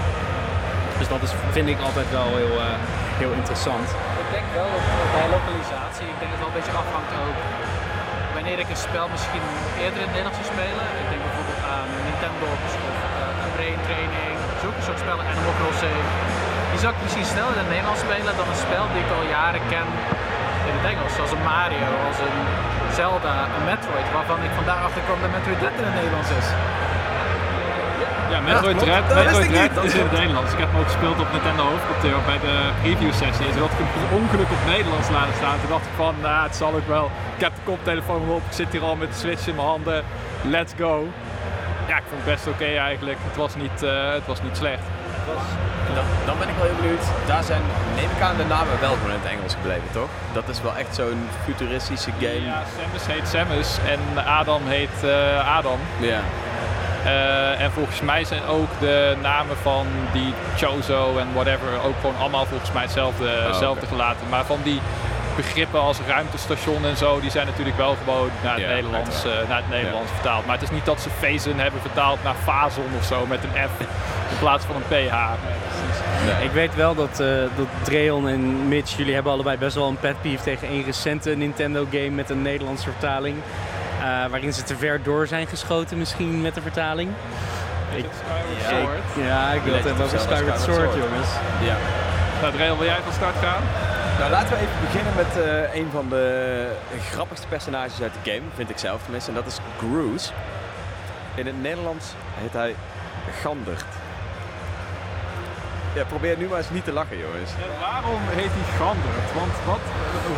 [1.00, 2.78] Dus dat is, vind ik altijd wel heel, eh,
[3.22, 3.88] heel interessant.
[4.24, 7.38] Ik denk wel dat bij lokalisatie, ik denk dat het wel een beetje afhangt ook
[8.46, 9.46] wanneer ik een spel misschien
[9.84, 10.86] eerder in het Nederlands zou spelen.
[11.02, 12.62] Ik denk bijvoorbeeld aan Nintendo of
[13.44, 16.00] een Brain Training, zulke soort spellen, Animal Crossing.
[16.72, 19.26] Die zou ik misschien sneller in het Nederlands spelen dan een spel die ik al
[19.38, 19.88] jaren ken
[20.70, 21.14] in het Engels.
[21.18, 22.40] Zoals een Mario, als een
[23.00, 26.48] Zelda, een Metroid, waarvan ik vandaag achter kwam dat Metroid Dread in het Nederlands is.
[28.36, 29.84] Ja, Metroid Dread, dat wist Metroid Dread niet.
[29.84, 30.52] is in het Nederlands.
[30.56, 33.46] Ik heb hem ook gespeeld op Nintendo hoofdkwartier bij de preview sessie.
[33.48, 35.58] En toen had ik hem per ongeluk op Nederlands laten staan.
[35.62, 37.06] Toen dacht ik van, nou, het zal ook wel.
[37.36, 40.00] Ik heb de koptelefoon op, ik zit hier al met de Switch in mijn handen.
[40.56, 40.94] Let's go.
[41.90, 43.20] Ja, ik vond het best oké eigenlijk.
[43.30, 44.86] Het was, niet, eh, het was niet slecht.
[45.98, 47.06] Dan, dan ben ik wel heel benieuwd.
[47.32, 47.64] Daar zijn,
[48.00, 50.12] neem ik aan, de namen wel gewoon in het Engels gebleven, toch?
[50.34, 52.46] Dat is wel echt zo'n futuristische game.
[52.52, 55.80] Ja, Samus heet Samus en Adam heet eh, Adam.
[56.00, 56.22] Ja.
[57.06, 62.18] Eh, en volgens mij zijn ook de namen van die Chozo en whatever ook gewoon
[62.20, 64.30] allemaal volgens mij hetzelfde, hetzelfde gelaten.
[64.30, 64.80] Maar van die
[65.36, 69.32] begrippen als ruimtestation en zo, die zijn natuurlijk wel gewoon naar het Ja, Nederlands, eh,
[69.48, 70.46] naar het Nederlands vertaald.
[70.46, 73.70] Maar het is niet dat ze Fazen hebben vertaald naar Fazon of zo met een
[73.70, 73.80] F
[74.30, 75.16] in plaats van een PH.
[76.44, 80.00] Ik weet wel dat, eh dat Dreon en Mitch, jullie hebben allebei best wel een
[80.00, 83.36] pet peeve tegen een recente Nintendo game met een Nederlandse vertaling.
[84.06, 87.10] Eh, waarin ze te ver door zijn geschoten misschien met de vertaling.
[87.96, 88.06] Ik,
[88.62, 88.70] Ja.
[88.78, 91.30] ik- ja, ik wil het hebben over Zelda Skyward Sword, jongens.
[91.62, 91.76] ja.
[92.42, 93.64] Nou, Dreon, wil jij van start gaan?
[94.20, 96.68] Nou, laten we even beginnen met eh, een van de
[97.12, 99.30] grappigste personages uit de game, vind ik zelf tenminste.
[99.30, 100.32] En dat is Groose.
[101.36, 102.06] In het Nederlands
[102.42, 102.76] heet hij
[103.42, 103.86] Gandert.
[105.96, 107.52] Ja, probeer nu maar eens niet te lachen, jongens.
[107.80, 109.28] waarom heet hij Gandert?
[109.40, 109.84] Want wat,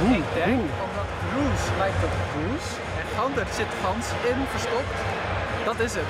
[0.01, 0.15] hoe?
[0.15, 1.07] Ik denk omdat
[1.77, 2.65] lijkt op Groes
[3.17, 4.95] Gander zit gans in verstopt.
[5.69, 6.09] Dat is het.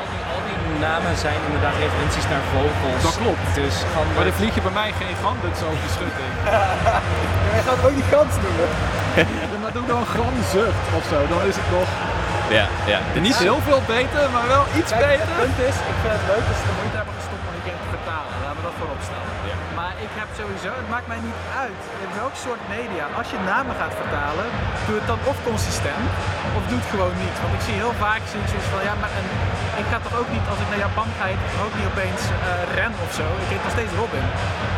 [0.00, 3.00] Al die, al die namen zijn inderdaad referenties naar vogels.
[3.08, 3.46] Dat klopt.
[3.62, 6.32] Dus Gander- Maar er vlieg je bij mij geen Gandert zo op de schutting.
[7.54, 8.70] Jij gaat ook die gans noemen.
[9.18, 11.88] Ja, maar doe dan Granzucht of zo, dan is het nog
[12.58, 12.98] Ja, ja.
[13.26, 15.26] Niet is- heel veel beter, maar wel iets Kijk, beter.
[15.28, 16.98] het punt is, ik vind het leuk ze de moeite
[20.40, 23.04] sowieso, het maakt mij niet uit in welk soort media.
[23.20, 24.46] Als je namen gaat vertalen,
[24.86, 26.08] doe het dan of consistent,
[26.58, 27.36] of doe het gewoon niet.
[27.42, 29.30] Want ik zie heel vaak zoiets van, ja, maar een,
[29.82, 31.24] ik ga toch ook niet, als ik naar Japan ga,
[31.66, 33.26] ook niet opeens eh, Ren of zo.
[33.44, 34.26] Ik heet nog steeds Robin.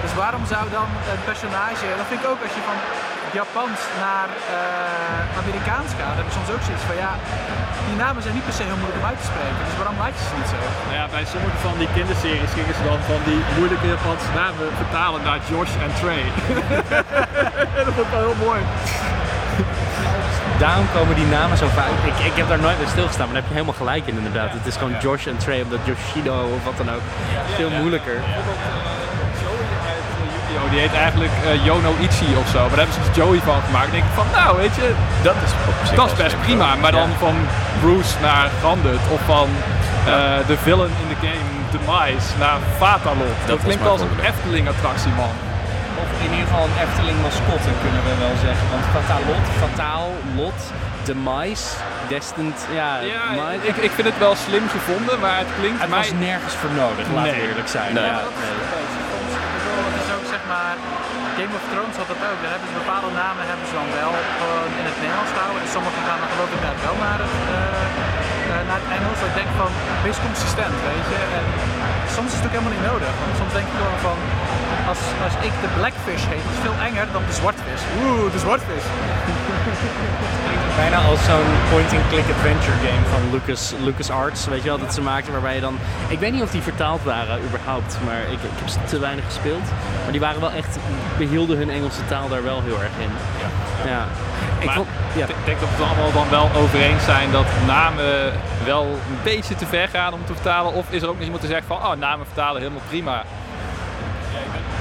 [0.05, 2.79] Dus waarom zou dan een personage, dat vind ik ook als je van
[3.41, 7.13] Japans naar eh, Amerikaans gaat, heb ik soms ook zoiets van, ja,
[7.89, 9.63] die namen zijn niet per se heel moeilijk om uit te spreken.
[9.69, 10.59] Dus waarom laat je ze niet zo?
[10.89, 14.67] Nou ja, bij sommige van die kinderseries gingen ze dan van die moeilijke Japanse namen
[14.83, 16.25] vertalen naar Josh en Trey.
[17.87, 18.61] dat vond ik wel heel mooi.
[20.59, 21.91] Daarom komen die namen zo vaak.
[22.11, 24.51] Ik, ik heb daar nooit bij stilgestaan, maar daar heb je helemaal gelijk in inderdaad.
[24.53, 27.05] Het is gewoon Josh en Trey, omdat Yoshido of wat dan ook.
[27.57, 28.19] Veel moeilijker.
[30.57, 32.59] Yo, die heet eigenlijk eh, Yono Ichi of zo.
[32.61, 33.89] Maar daar hebben ze dus Joey van gemaakt.
[33.91, 34.87] Dan denk ik van, nou weet je,
[35.29, 35.51] Dat is
[36.01, 36.69] dat is best prima.
[36.83, 37.17] Maar dan Ja.
[37.27, 37.37] van
[37.83, 39.49] Bruce naar Gandut of van
[40.07, 40.13] eh,
[40.51, 43.37] de villain in de game Demise naar Fatalot.
[43.47, 44.21] Dat, was klinkt als een.
[44.31, 45.35] Efteling-attractie, man.
[46.03, 48.67] Of in ieder geval een Efteling mascotte kunnen we wel zeggen.
[48.73, 50.07] Want Fatalot, Fataal,
[50.41, 50.61] Lot,
[51.09, 51.67] Demise,
[52.09, 53.25] Destined, ja, Ja,
[53.71, 55.99] ik, ik vind het wel slim gevonden, maar het klinkt Het mij...
[55.99, 57.95] was nergens voor nodig, laten we eerlijk zijn.
[57.95, 58.05] Nee.
[58.05, 59.06] Ja, dat nee.
[61.47, 62.39] Game of Thrones had dat ook.
[62.43, 65.61] Daar hebben bepaalde namen hebben ze dan wel gewoon in het Nederlands houden.
[65.65, 67.85] En sommige gaan dan geloof ik daar wel naar het, eh,
[68.51, 69.21] eh, naar het Engels.
[69.31, 69.71] Ik denk van,
[70.07, 71.21] wees consistent, weet je.
[71.39, 71.45] En
[72.17, 73.13] soms is het ook helemaal niet nodig.
[73.23, 74.19] Want soms denk ik gewoon van,
[74.91, 77.81] als, als ik de Blackfish heet, is veel enger dan de Zwartvis.
[78.03, 78.85] Oeh, de Zwartvis.
[80.77, 85.01] Bijna als zo'n point-and-click adventure game van Lucas, Lucas Arts, weet je wel, dat ze
[85.01, 85.79] maakten waarbij je dan...
[86.09, 89.25] Ik weet niet of die vertaald waren überhaupt, maar ik, ik heb ze te weinig
[89.25, 89.65] gespeeld.
[90.03, 90.79] Maar die waren wel echt,
[91.19, 93.11] behielden hun Engelse taal daar wel heel erg in.
[93.91, 94.05] Ja.
[94.59, 95.27] Ik Maar vond, ja.
[95.27, 98.33] Ik denk dat we het allemaal dan wel over eens zijn dat namen
[98.65, 100.73] wel een beetje te ver gaan om te vertalen.
[100.73, 103.23] Of is er ook nog iemand die zegt van, oh, namen vertalen helemaal prima.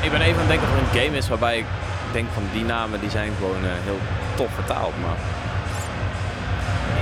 [0.06, 1.66] Ik ben even aan het denken of er een game is waarbij ik
[2.12, 4.00] denk van die namen die zijn gewoon eh, heel
[4.36, 4.94] tof vertaald.
[5.02, 5.18] Maar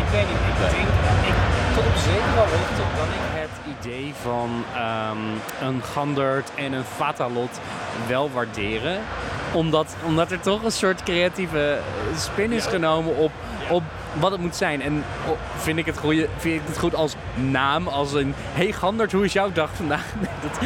[0.04, 0.88] Ik weet niet, ik denk,
[1.30, 1.36] ik,
[1.76, 5.18] tot op zekere hoogte kan ik het idee van ehm,
[5.68, 7.60] een Gandert en een Fatalot
[8.08, 9.00] wel waarderen.
[9.52, 13.32] Omdat, omdat er toch een soort creatieve eh, spin is genomen op,
[13.70, 13.84] op
[14.20, 14.82] wat het moet zijn.
[14.82, 18.34] En oh, vind ik het, goeie, vind ik het goed als naam, als een...
[18.38, 20.06] Hey Gandert, hoe is jouw dag vandaag?
[20.44, 20.60] Dat,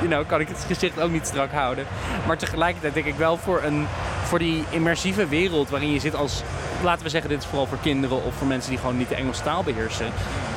[0.00, 1.86] you kan ik het gezicht ook niet strak houden.
[2.26, 3.86] Maar tegelijkertijd denk ik wel voor, een,
[4.24, 6.42] voor die immersieve wereld waarin je zit als...
[6.82, 9.14] Laten we zeggen, dit is vooral voor kinderen of voor mensen die gewoon niet de
[9.14, 10.08] Engelse taal beheersen.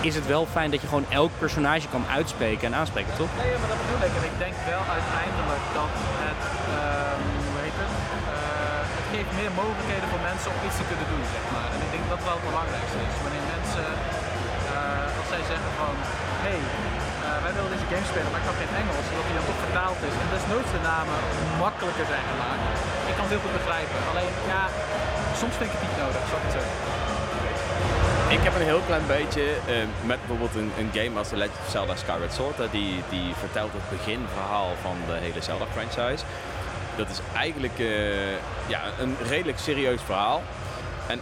[0.02, 3.32] Is het wel fijn dat je gewoon elk personage kan uitspreken en aanspreken, toch?
[3.42, 4.14] Nee, maar dat bedoel ik.
[4.20, 5.94] En ik denk wel uiteindelijk dat
[6.26, 6.42] het,
[6.78, 7.94] ehm, hoe heet het,
[8.30, 11.70] Eh, het geeft meer mogelijkheden voor mensen om iets te kunnen doen, zeg maar.
[11.76, 13.16] En ik denk dat dat wel het belangrijkste is.
[13.26, 13.88] Wanneer mensen,
[14.76, 15.94] eh, als zij zeggen van,
[16.46, 16.60] hey,
[17.50, 20.00] wij willen deze game spelen, maar ik kan geen Engels, dat die dan toch vertaald
[20.10, 20.16] is.
[20.22, 21.18] En desnoods de namen
[21.66, 22.66] makkelijker zijn gemaakt.
[23.10, 23.98] Ik kan het heel goed begrijpen.
[24.12, 24.64] Alleen, ja,
[25.42, 26.74] soms vind ik het niet nodig, zou ik het zeggen.
[28.38, 29.74] Ik heb een heel klein beetje eh,
[30.12, 32.58] met bijvoorbeeld een, een game als The Legend of Zelda Skyward Sword.
[32.78, 36.24] die, die vertelt het beginverhaal van de hele Zelda-franchise.
[37.00, 38.36] Dat is eigenlijk eh,
[38.74, 40.42] ja, een redelijk serieus verhaal.
[41.14, 41.20] En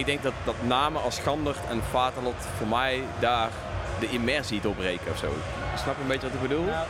[0.00, 3.50] ik denk dat, dat namen als Gandert en Vaterlot voor mij daar
[4.00, 5.32] de immersie doorbreken of zo.
[5.76, 6.64] Snap je een beetje wat ik bedoel?
[6.64, 6.86] Nou,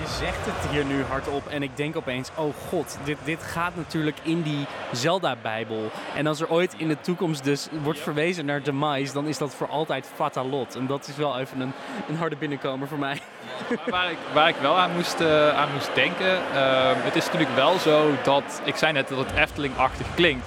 [0.00, 3.76] je zegt het hier nu hardop en ik denk opeens, oh god, dit, dit gaat
[3.76, 5.90] natuurlijk in die Zelda-bijbel.
[6.14, 9.54] En als er ooit in de toekomst dus wordt verwezen naar Demise, dan is dat
[9.54, 10.76] voor altijd Fatalot.
[10.76, 11.72] En dat is wel even een,
[12.08, 13.20] een harde binnenkomer voor mij.
[13.68, 17.24] Maar waar, ik, waar ik wel aan moest, eh, aan moest denken, eh, het is
[17.24, 20.46] natuurlijk wel zo dat, ik zei net dat het Efteling-achtig klinkt.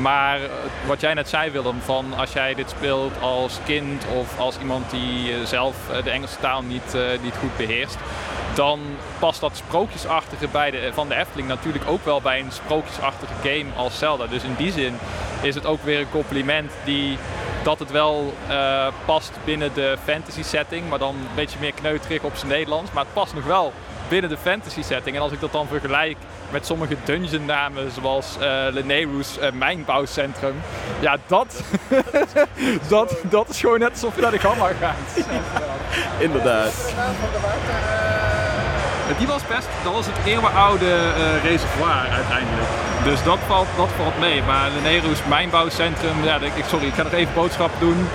[0.00, 0.40] Maar
[0.86, 4.90] wat jij net zei Willem, van als jij dit speelt als kind of als iemand
[4.90, 7.96] die eh, zelf eh, de Engelse taal niet, eh, niet goed beheerst,
[8.54, 8.80] dan
[9.18, 13.66] past dat sprookjesachtige bij de, van de Efteling natuurlijk ook wel bij een sprookjesachtige game
[13.76, 14.26] als Zelda.
[14.26, 14.94] Dus in die zin
[15.42, 17.18] is het ook weer een compliment die,
[17.62, 22.22] dat het wel eh, past binnen de fantasy setting, maar dan een beetje meer kneuterig
[22.22, 22.92] op zijn Nederlands.
[22.92, 23.72] Maar het past nog wel
[24.08, 25.16] binnen de fantasy setting.
[25.16, 26.16] En als ik dat dan vergelijk
[26.50, 30.54] met sommige dungeon namen zoals eh Lenero's eh, mijnbouwcentrum.
[31.00, 31.62] Ja, dat,
[32.88, 35.26] dat, dat is gewoon net alsof je naar de gamma gaat.
[36.18, 36.94] Inderdaad.
[39.18, 42.68] Die was best, dat was het eeuwenoude eh, reservoir uiteindelijk.
[43.04, 44.42] Dus dat valt, dat valt mee.
[44.42, 48.08] Maar Lenero's mijnbouwcentrum, ja, ik, sorry, ik ga nog even boodschappen doen.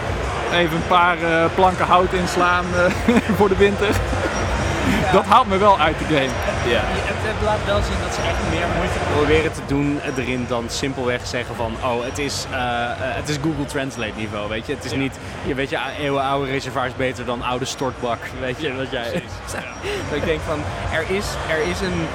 [0.54, 3.96] Even een paar eh, planken hout inslaan eh, voor de winter.
[5.12, 6.34] Dat haalt me wel uit de game.
[6.74, 6.82] Ja.
[7.26, 10.70] Het, het laat wel zien dat ze echt meer moeite proberen te doen erin dan
[10.70, 14.74] simpelweg zeggen van oh het is, eh, eh, het is Google Translate niveau, weet je.
[14.74, 18.76] Het is niet, je weet je, eeuwenoude reservoir is beter dan oude stortbak, weet je.
[18.76, 19.12] wat jij,
[20.10, 20.60] dat ik denk van
[20.92, 22.08] er is, er is een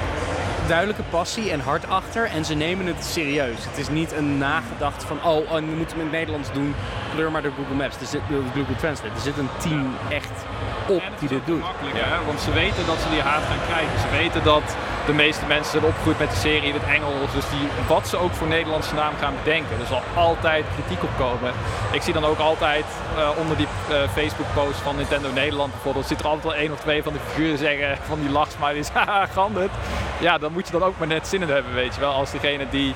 [0.67, 3.65] duidelijke passie en hart achter en ze nemen het serieus.
[3.65, 6.75] Het is niet een nagedacht van oh en we moeten hem in het Nederlands doen,
[7.13, 8.21] kleur maar door Google Maps, er zit,
[8.55, 9.15] Google Translate.
[9.15, 10.31] Er zit een team echt
[10.87, 11.59] op die dit doet.
[11.59, 12.25] Makkelijk, hè?
[12.25, 13.99] Want ze weten dat ze die haat gaan krijgen.
[13.99, 17.31] Ze weten dat de meeste mensen zijn opgegroeid met de serie in het Engels.
[17.33, 19.79] Dus die, wat ze ook voor Nederlandse naam gaan bedenken.
[19.79, 21.53] Er zal altijd kritiek op komen.
[21.91, 22.85] Ik zie dan ook altijd
[23.17, 26.07] eh, onder die eh, Facebook-post van Nintendo Nederland bijvoorbeeld...
[26.07, 28.89] zit er altijd wel één of twee van de figuren zeggen van die lachsmilies.
[28.97, 29.71] Haha, Gandit.
[30.19, 32.13] Ja, dan moet je dan ook maar net zin in hebben, weet je wel.
[32.13, 32.95] Als degene die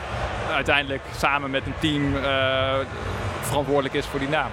[0.54, 2.74] uiteindelijk samen met een team eh,
[3.42, 4.50] verantwoordelijk is voor die naam.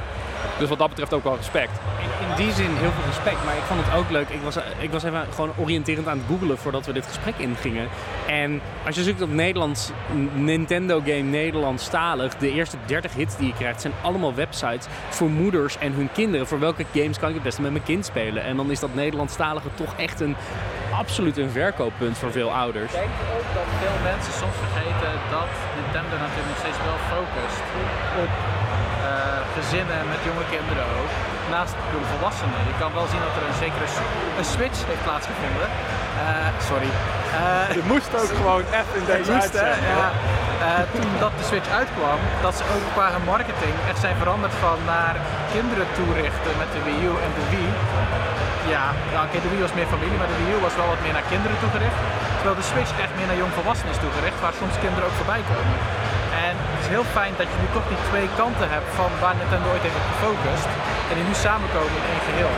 [0.58, 1.80] Dus wat dat betreft ook wel respect.
[2.20, 4.28] In die zin heel veel respect, maar ik vond het ook leuk.
[4.28, 7.88] Ik was, ik was even gewoon oriënterend aan het googelen voordat we dit gesprek ingingen.
[8.26, 9.90] En als je zoekt op Nederlands,
[10.34, 15.78] Nintendo game Nederlandstalig, de eerste 30 hits die je krijgt zijn allemaal websites voor moeders
[15.78, 16.46] en hun kinderen.
[16.46, 18.42] Voor welke games kan ik het beste met mijn kind spelen?
[18.42, 20.36] En dan is dat Nederlandstalige toch echt een
[20.92, 22.92] absoluut een verkooppunt voor veel ouders.
[22.92, 25.50] Ik denk ook dat veel mensen soms vergeten dat
[25.82, 27.62] Nintendo natuurlijk nog steeds wel focust
[28.22, 28.51] op
[29.58, 31.12] gezinnen met jonge kinderen ook.
[31.54, 32.60] Naast de volwassenen.
[32.70, 33.86] Je kan wel zien dat er een zekere
[34.40, 35.68] een switch heeft plaatsgevonden.
[36.22, 36.90] Eh, sorry.
[37.38, 40.06] Eh, Je moest ook gewoon echt in het moest, hè, ja.
[40.66, 44.78] Eh, toen dat de Switch uitkwam, dat ze ook qua marketing echt zijn veranderd van
[44.94, 45.16] naar
[45.56, 47.70] kinderen toerichten met de Wii U en de Wii.
[48.74, 51.02] Ja, nou, oké, de Wii was meer familie, maar de Wii U was wel wat
[51.04, 51.98] meer naar kinderen toegericht.
[52.38, 55.76] Terwijl de Switch echt meer naar jongvolwassenen is toegericht, waar soms kinderen ook voorbij komen.
[56.92, 59.36] En het is heel fijn dat je nu toch die twee kanten hebt van waar
[59.36, 60.68] Nintendo ooit heeft op gefocust.
[61.08, 62.54] En die nu samenkomen in één geheel.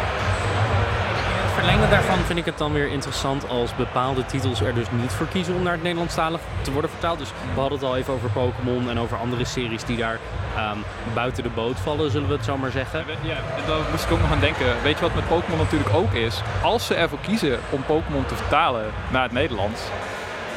[1.45, 5.13] Het verlengen daarvan vind ik het dan weer interessant als bepaalde titels er dus niet
[5.13, 7.19] voor kiezen om naar het Nederlandstalig te worden vertaald.
[7.19, 10.19] Dus we hadden het al even over Pokémon en over andere series die daar
[10.57, 10.79] ehm,
[11.15, 13.05] buiten de boot vallen, zullen we het zo maar zeggen.
[13.21, 14.83] Ja, en daar moest ik ook nog aan denken.
[14.83, 16.43] Weet je wat met Pokémon natuurlijk ook is?
[16.63, 19.81] Als ze ervoor kiezen om Pokémon te vertalen naar het Nederlands,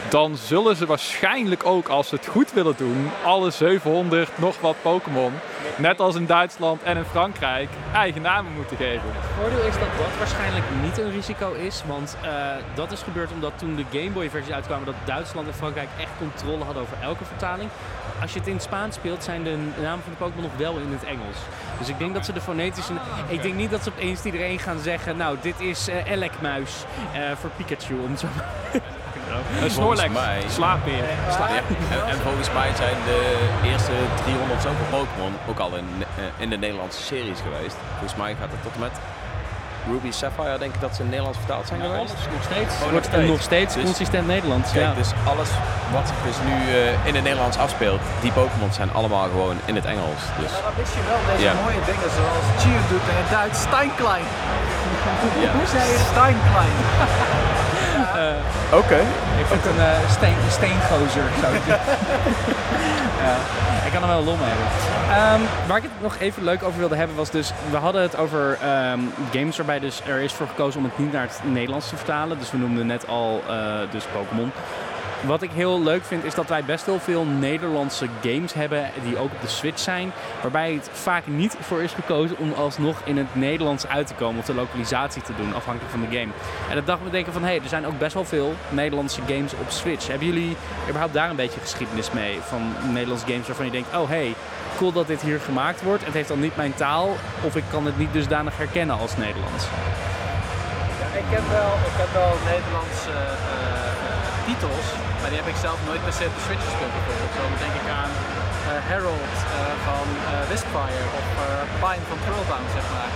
[0.09, 4.75] dan zullen ze waarschijnlijk ook, als ze het goed willen doen, alle 700 nog wat
[4.81, 5.31] Pokémon,
[5.77, 9.01] net als in Duitsland en in Frankrijk, eigen namen moeten geven.
[9.03, 12.31] Het voordeel is dat dat waarschijnlijk niet een risico is, want eh,
[12.73, 16.11] dat is gebeurd omdat toen de Game Boy versies uitkwamen dat Duitsland en Frankrijk echt
[16.17, 17.69] controle hadden over elke vertaling.
[18.21, 20.77] Als je het in het Spaans speelt zijn de namen van de Pokémon nog wel
[20.77, 21.37] in het Engels.
[21.79, 22.93] Dus ik denk dat ze de fonetische...
[23.27, 26.71] Ik denk niet dat ze opeens iedereen gaan zeggen, nou dit is eh Elekmuis
[27.13, 28.27] eh, voor Pikachu, om zo
[29.61, 31.03] Een Snorlax, mij- slaapbeer.
[31.39, 33.19] Ja, en, en volgens mij zijn de
[33.63, 33.91] eerste
[34.23, 37.75] 300 zoveel Pokémon ook al in, eh, in de Nederlandse series geweest.
[37.97, 38.95] Volgens mij gaat het tot en met
[39.91, 42.13] Ruby Sapphire, denk ik dat ze in Nederlands vertaald zijn geweest.
[42.35, 42.73] nog steeds.
[42.75, 43.29] Oh, nog Wordt steeds.
[43.35, 44.71] nog steeds Dus- consistent Nederlands.
[44.71, 44.93] Kijk, ja.
[45.01, 45.49] dus alles
[45.95, 49.75] wat zich dus nu eh, in het Nederlands afspeelt, die Pokémon zijn allemaal gewoon in
[49.75, 50.21] het Engels.
[50.41, 51.53] Dus Maar dan wist je wel deze Ja.
[51.63, 54.25] mooie dingen zoals Geodude in het Duits, Steinklein.
[55.45, 55.51] ja.
[55.57, 56.75] Hoe zei je Steinklein?
[58.73, 58.99] Oké.
[59.37, 61.23] Heeft ook een uh, steen, steengozer.
[61.41, 61.65] Zou ik
[63.23, 63.35] ja.
[63.85, 64.67] Ik kan er wel lol mee hebben.
[65.09, 67.53] Ehm, waar ik het nog even leuk over wilde hebben was dus...
[67.71, 68.99] We hadden het over ehm,
[69.31, 72.39] games waarbij dus er is voor gekozen om het niet naar het Nederlands te vertalen.
[72.39, 73.55] Dus we noemden net al eh,
[73.91, 74.51] dus Pokémon.
[75.25, 79.17] Wat ik heel leuk vind is dat wij best wel veel Nederlandse games hebben die
[79.17, 80.11] ook op de Switch zijn.
[80.41, 84.39] Waarbij het vaak niet voor is gekozen om alsnog in het Nederlands uit te komen
[84.39, 86.31] of de lokalisatie te doen, afhankelijk van de game.
[86.69, 89.21] En dat dacht me denken van hé, hey, er zijn ook best wel veel Nederlandse
[89.27, 90.07] games op Switch.
[90.07, 94.09] Hebben jullie überhaupt daar een beetje geschiedenis mee van Nederlandse games waarvan je denkt, oh
[94.09, 94.35] hey,
[94.77, 96.05] cool dat dit hier gemaakt wordt.
[96.05, 99.63] Het heeft dan niet mijn taal of ik kan het niet dusdanig herkennen als Nederlands.
[100.99, 103.66] Ja, ik heb wel, ik heb wel Nederlandse eh, eh,
[104.47, 104.87] titels,
[105.19, 107.33] maar die heb ik zelf nooit per se op de Switch gespeeld bijvoorbeeld.
[107.37, 108.11] Zo denk ik aan
[108.69, 109.57] eh, Herald eh,
[109.87, 111.45] van eh Wistfire of eh,
[111.83, 113.09] Pine van Thrillbound, zeg maar.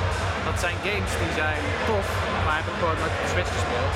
[0.49, 2.07] Dat zijn games die zijn tof,
[2.45, 3.95] maar heb ik gewoon nooit op de Switch gespeeld.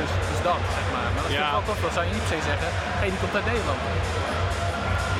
[0.00, 1.08] Dus, dus dat, zeg maar.
[1.14, 1.56] Maar dat vind ik Ja.
[1.58, 2.68] wel tof, dat zou je niet per se zeggen,
[3.00, 3.80] hé, die komt uit Nederland.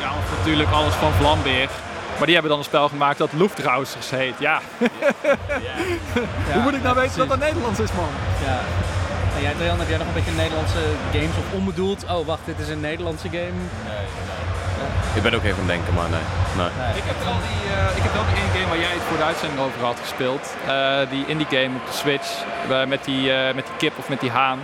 [0.02, 1.70] Ja, of natuurlijk alles van Vlambeer.
[2.16, 4.34] Maar die hebben dan een spel gemaakt dat Luftrausers heet.
[4.38, 4.56] Ja,
[6.52, 8.12] hoe moet ik nou weten dat dat Nederlands is, man?
[8.48, 8.58] Ja.
[9.38, 12.04] En jij, Dejan, heb jij nog een beetje Nederlandse games of onbedoeld?
[12.04, 13.58] Oh, wacht, dit is een Nederlandse game.
[15.14, 16.26] Ik ben ook even aan het denken, maar nee.
[16.56, 16.96] nee.
[17.02, 19.16] Ik heb wel die, eh, ik heb wel die ene game waar jij het voor
[19.16, 20.44] de uitzending over had gespeeld.
[20.66, 22.28] Eh, die indie game op de Switch.
[22.70, 24.58] eh, met, die, eh, met die kip of met die haan.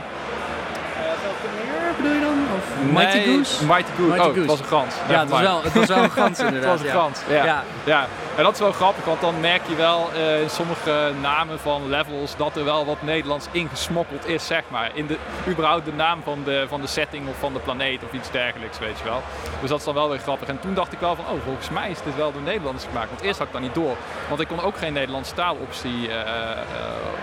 [2.92, 3.64] Mighty Nee, Goose?
[3.64, 4.10] Mighty Goose.
[4.10, 4.94] Mighty oh, het was een gans.
[5.08, 6.78] Ja, het was, wel, het was wel een gans Het inderdaad.
[6.78, 7.44] was een gans, ja.
[7.44, 7.62] Ja.
[7.84, 8.06] ja.
[8.36, 11.88] En dat is wel grappig, want dan merk je wel eh, in sommige namen van
[11.88, 14.90] levels dat er wel wat Nederlands ingesmokkeld is, zeg maar.
[14.94, 15.16] In de,
[15.48, 18.78] überhaupt de naam van de, van de setting of van de planeet of iets dergelijks,
[18.78, 19.22] weet je wel.
[19.60, 20.48] Dus dat is dan wel weer grappig.
[20.48, 23.08] En toen dacht ik wel van, oh, volgens mij is dit wel door Nederlanders gemaakt.
[23.08, 23.96] Want eerst had ik dat niet door.
[24.28, 26.58] Want ik kon ook geen Nederlandse taaloptie eh, eh,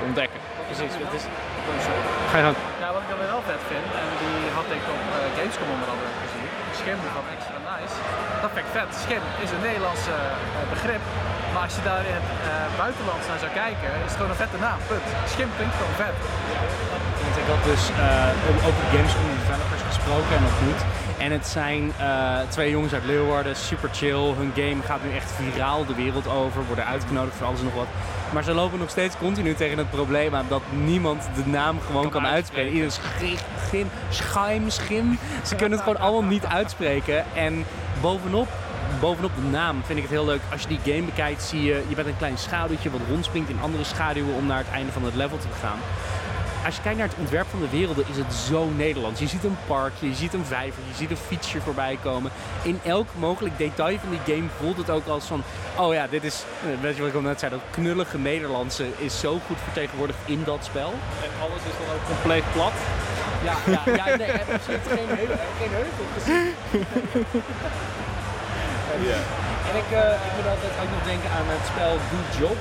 [0.05, 0.39] ontdekken.
[0.67, 0.93] Precies.
[0.97, 1.23] Het is...
[2.31, 2.55] Ga je gang.
[2.79, 5.01] Nou, wat ik dan wel vet vind, en die had ik op
[5.41, 6.47] Gamescom onder andere gezien,
[6.79, 7.95] schim van Extra Nice.
[8.43, 8.89] Dat vind ik vet.
[9.03, 11.03] Schim is een Nederlandse eh, begrip,
[11.53, 12.51] maar als je daar in het eh,
[12.83, 14.79] buitenland naar zou kijken, is het gewoon een vette naam.
[14.91, 15.07] Punt.
[15.33, 16.17] Schim klinkt gewoon vet.
[17.23, 20.81] Want ik had dus eh, ook op Gamescom de developers gesproken en ontmoet.
[21.21, 24.33] En het zijn eh, twee jongens uit Leeuwarden, super chill.
[24.37, 27.73] Hun game gaat nu echt viraal de wereld over, worden uitgenodigd voor alles en nog
[27.73, 27.87] wat.
[28.33, 32.09] Maar ze lopen nog steeds continu tegen het probleem aan dat niemand de naam gewoon
[32.09, 32.71] kan, uitspreken.
[32.71, 32.91] Iedereen
[33.67, 35.19] schim, schaim, schim.
[35.45, 37.25] Ze kunnen het gewoon allemaal niet uitspreken.
[37.33, 37.65] En
[38.01, 38.47] bovenop
[38.99, 40.41] bovenop de naam vind ik het heel leuk.
[40.51, 43.61] Als je die game bekijkt, zie je, je bent een klein schaduwtje wat rondspringt in
[43.61, 45.79] andere schaduwen om naar het einde van het level te gaan.
[46.65, 49.19] Als je kijkt naar het ontwerp van de werelden, is het zo Nederlands.
[49.19, 52.31] Je ziet een parkje, je ziet een vijver, je ziet een fietsje voorbij komen.
[52.63, 55.43] In elk mogelijk detail van die game voelt het ook als van...
[55.77, 58.85] Oh ja, dit is, eh, weet je wat ik al net zei, dat knullige Nederlandse
[58.97, 60.93] is zo goed vertegenwoordigd in dat spel.
[61.23, 62.73] En alles is dan ook compleet plat.
[63.43, 66.53] Ja, ja, ja nee, er zit geen, heuvel, geen heuvel gezien.
[69.69, 72.57] En ik, eh, ik moet altijd ook nog denken aan het spel Good Job.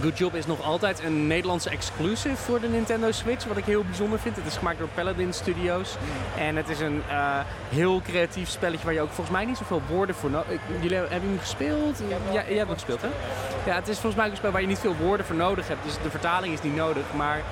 [0.00, 3.84] Good Job is nog altijd een Nederlandse exclusive voor de Nintendo Switch, wat ik heel
[3.84, 4.36] bijzonder vind.
[4.36, 5.96] Het is gemaakt door Paladin Studios.
[6.38, 9.82] En het is een eh, heel creatief spelletje waar je ook volgens mij niet zoveel
[9.88, 10.62] woorden voor nodig hebt.
[10.80, 11.98] Jullie hebben, hebben hem gespeeld?
[12.08, 13.08] Ja, jij hebt hem gespeeld, hè?
[13.66, 15.68] Ja, het is volgens mij ook een spel waar je niet veel woorden voor nodig
[15.68, 15.84] hebt.
[15.84, 17.04] Dus de vertaling is niet nodig.
[17.16, 17.42] Maar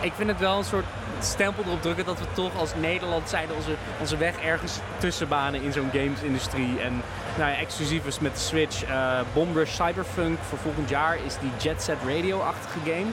[0.00, 0.86] ik vind het wel een soort
[1.24, 5.72] stempel erop drukken dat we toch als Nederland zijn onze, onze weg ergens tussenbanen in
[5.72, 6.80] zo'n gamesindustrie.
[6.80, 7.02] En
[7.36, 8.82] nou ja, exclusief is met de Switch.
[8.84, 13.10] eh Bombrush Cyberfunk voor volgend jaar is die Jet Set Radio-achtige game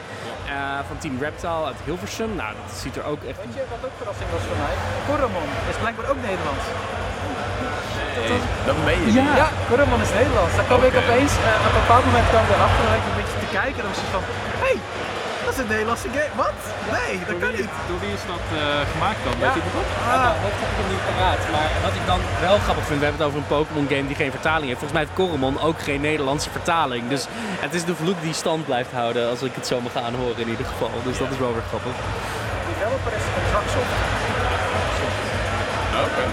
[0.47, 2.31] eh, van Team Reptile uit Hilversum.
[2.35, 3.37] Nou, dat ziet er ook echt...
[3.45, 4.75] Weet je wat ook verrassing was voor mij?
[5.07, 6.65] Koromon is blijkbaar ook Nederlands.
[8.17, 8.39] Hey,
[8.69, 9.37] dat meen je niet.
[9.43, 10.53] Ja, Koromon is Nederlands.
[10.57, 13.19] Daar kwam ik opeens, eh, op een bepaald moment kwam ik erachter en ik een
[13.21, 14.23] beetje te kijken en dan was ik van,
[14.63, 14.77] hé, hey,
[15.53, 16.33] is een Nederlandse game.
[16.45, 16.57] Wat?
[16.97, 17.71] Nee, dat kan niet.
[17.89, 18.61] Door wie is dat eh,
[18.93, 19.33] gemaakt dan?
[19.43, 19.87] Weet je dat?
[20.09, 21.41] Ja, nou, dat heb ik hem niet paraat.
[21.55, 24.19] Maar wat ik dan wel grappig vind, we hebben het over een Pokémon game die
[24.23, 24.81] geen vertaling heeft.
[24.83, 27.03] Volgens mij heeft Coromon ook geen Nederlandse vertaling.
[27.13, 27.23] Dus
[27.65, 30.49] het is de vloek die stand blijft houden, als ik het zo mag aanhoren in
[30.55, 30.91] ieder geval.
[31.07, 31.95] Dus dat is wel weer grappig.
[32.69, 33.83] Developer is Contraxel.
[36.05, 36.23] Oké.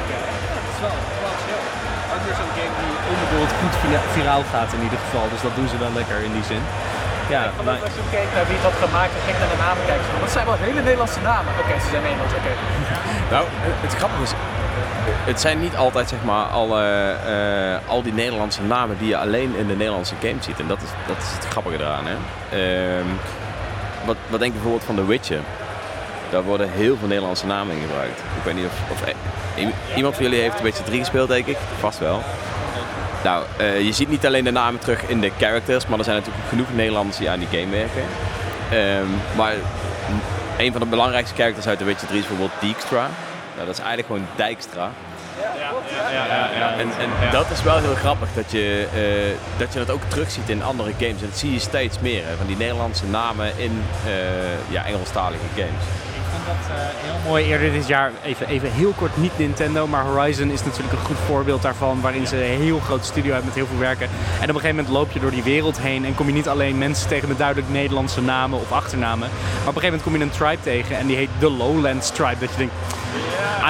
[0.57, 0.97] Het is wel.
[2.15, 5.27] Ook weer zo'n game die onbedoeld goed vira- viraal gaat in ieder geval.
[5.35, 6.63] Dus dat doen ze wel lekker in die zin.
[7.31, 9.83] Ja, maar, als je keek naar wie het had gemaakt en ging naar de namen
[9.87, 10.05] kijken.
[10.21, 11.53] Dat zijn wel hele Nederlandse namen.
[11.63, 12.53] Oké, ze zijn Nederlands, oké.
[13.35, 13.45] Nou,
[13.87, 14.33] het grappige is,
[15.31, 16.83] het zijn niet altijd zeg maar alle,
[17.35, 20.61] eh, al die Nederlandse namen die je alleen in de Nederlandse game ziet.
[20.61, 22.05] En dat is, dat is het grappige eraan.
[22.07, 22.17] Hè?
[22.61, 23.09] Ehm,
[24.05, 25.41] wat, wat denk je bijvoorbeeld van The Witcher?
[26.31, 28.19] Daar worden heel veel Nederlandse namen in gebruikt.
[28.19, 31.47] Ik weet niet of, of eh, iemand van jullie heeft The Witcher 3 gespeeld, denk
[31.47, 31.57] ik.
[31.79, 32.23] Vast wel.
[33.25, 36.17] Nou, eh, je ziet niet alleen de namen terug in de characters, maar er zijn
[36.17, 38.03] natuurlijk genoeg Nederlanders die aan die game werken.
[38.71, 39.55] Ehm, maar
[40.59, 43.09] een van de belangrijkste characters uit The Witcher 3 is bijvoorbeeld Dijkstra.
[43.55, 44.91] Nou, dat is eigenlijk gewoon Dijkstra.
[45.41, 45.53] Ja,
[46.11, 46.73] ja, ja, ja.
[46.73, 50.49] En, en dat is wel heel grappig dat je, eh, dat je dat ook terugziet
[50.49, 51.23] in andere games.
[51.23, 54.13] En dat zie je steeds meer, hè, van die Nederlandse namen in eh,
[54.73, 55.85] ja, Engelstalige games.
[56.31, 60.05] Vond dat eh, heel mooi eerder dit jaar, even, even heel kort, niet Nintendo, maar
[60.05, 63.55] Horizon is natuurlijk een goed voorbeeld daarvan, waarin ze een heel groot studio hebben met
[63.55, 64.07] heel veel werken.
[64.07, 66.49] En op een gegeven moment loop je door die wereld heen en kom je niet
[66.49, 70.17] alleen mensen tegen met duidelijk Nederlandse namen of achternamen, maar op een gegeven moment kom
[70.17, 72.75] je een tribe tegen en die heet The Lowlands Tribe, dat je denkt,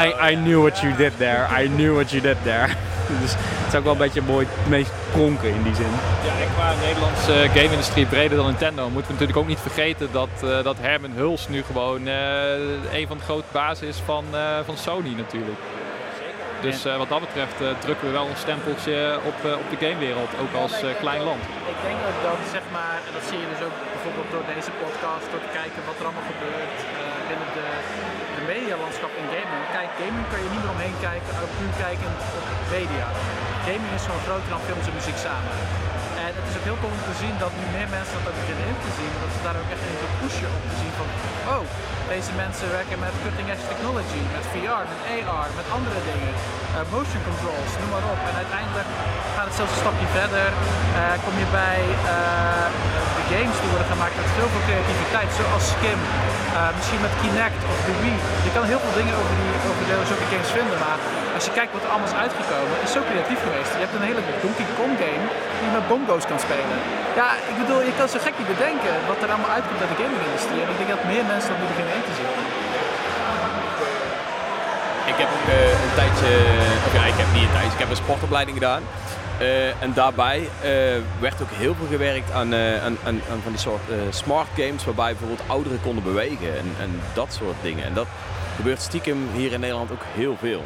[0.04, 2.68] I, I knew what you did there, I knew what you did there.
[3.22, 5.92] Dus het is ook wel een beetje mooi, meest pronken in die zin.
[6.24, 10.28] Ja, en qua Nederlandse game-industrie breder dan Nintendo moeten we natuurlijk ook niet vergeten dat,
[10.42, 14.40] eh, dat Herman Huls nu gewoon eh, een van de grote bazen is van, eh,
[14.64, 15.58] van Sony natuurlijk.
[16.66, 18.96] Dus eh, wat dat betreft eh, drukken we wel een stempeltje
[19.30, 21.42] op, eh, op de gamewereld, ook als klein land.
[21.74, 24.72] Ik denk ook dat, zeg maar, en dat zie je dus ook bijvoorbeeld door deze
[24.82, 26.76] podcast, door te kijken wat er allemaal gebeurt
[27.30, 27.68] binnen de,
[28.36, 29.64] de medialandschap in gaming.
[29.76, 32.44] Kijk, gaming kan je niet meer omheen kijken, ook puur kijken op
[32.76, 33.06] media.
[33.68, 35.52] Gaming is gewoon groter dan films en muziek samen.
[36.50, 38.78] Het is ook heel cool om te zien dat nu meer mensen dat beginnen in
[38.86, 39.12] te zien.
[39.22, 41.08] Dat ze daar ook echt in te pushen om te zien van,
[41.54, 41.64] oh,
[42.14, 46.32] deze mensen werken met cutting edge technology, met VR, met AR, met andere dingen.
[46.76, 48.20] Eh, motion controls, noem maar op.
[48.30, 48.90] En uiteindelijk
[49.34, 50.46] gaat het zelfs een stapje verder.
[51.00, 51.80] Eh, kom je bij
[52.14, 52.66] eh,
[53.18, 56.00] de games die worden gemaakt met veel creativiteit, zoals Skim,
[56.78, 58.18] misschien met Kinect of Wii.
[58.46, 60.98] Je kan heel veel dingen over, die, over de, zulke games vinden, maar
[61.40, 63.70] als je kijkt wat er allemaal is uitgekomen, is zo creatief geweest.
[63.76, 65.24] Je hebt een hele Donkey Kong game
[65.56, 66.76] die je met bongo's kan spelen.
[67.20, 70.00] Ja, ik bedoel, je kan zo gek niet bedenken wat er allemaal uitkomt uit de
[70.02, 70.60] gaming-industrie.
[70.64, 72.12] En ik denk dat meer mensen dat moeten beginnen in te.
[75.12, 76.30] Ik heb ook eh, een tijdje,
[76.96, 78.82] ja, ik heb niet een tijdje, ik heb een sportopleiding gedaan.
[79.38, 80.70] Eh, en daarbij eh,
[81.26, 82.48] werd ook heel veel gewerkt aan,
[83.06, 83.86] aan van die soort
[84.22, 87.84] smart games, waarbij bijvoorbeeld ouderen konden bewegen en, en dat soort dingen.
[87.90, 88.10] En dat
[88.56, 90.62] gebeurt stiekem hier in Nederland ook heel veel.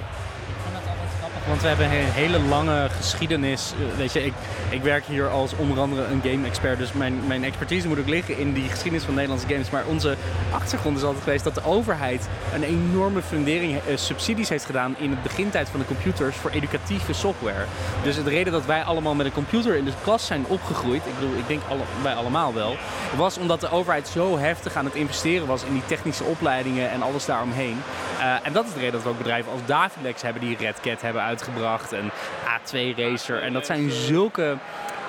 [1.48, 3.72] Want we hebben een hele lange geschiedenis.
[3.72, 4.32] Eh, Weet je, ik,
[4.70, 6.78] ik werk hier als onder andere een game-expert.
[6.78, 9.70] Dus mijn, mijn expertise moet ook liggen in die geschiedenis van Nederlandse games.
[9.70, 10.16] Maar onze
[10.52, 15.10] achtergrond is altijd geweest dat de overheid een enorme fundering, eh, subsidies heeft gedaan in
[15.10, 17.64] het begintijd van de computers voor educatieve software.
[18.02, 21.14] Dus de reden dat wij allemaal met een computer in de klas zijn opgegroeid, ik
[21.18, 22.76] bedoel, ik denk alle, wij allemaal wel,
[23.16, 27.02] was omdat de overheid zo heftig aan het investeren was in die technische opleidingen en
[27.02, 27.82] alles daaromheen.
[28.18, 30.80] Eh, en dat is de reden dat we ook bedrijven als Davilex hebben die Red
[30.80, 32.10] Cat hebben uitgebracht en
[32.44, 33.42] A2 Racer.
[33.42, 34.56] En dat zijn zulke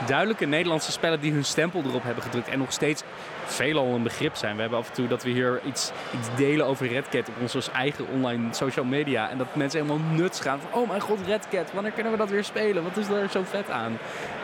[0.08, 3.04] duidelijke Nederlandse spellen die hun stempel erop hebben gedrukt en nog steeds
[3.46, 4.56] veelal een begrip zijn.
[4.56, 7.36] We hebben af en toe dat we hier iets, iets delen over Red Cat op
[7.42, 9.30] onze eigen online social media.
[9.30, 12.18] En dat mensen helemaal nuts gaan van, oh mijn god, Red Cat, wanneer kunnen we
[12.18, 12.84] dat weer spelen?
[12.84, 13.98] Wat is er zo vet aan?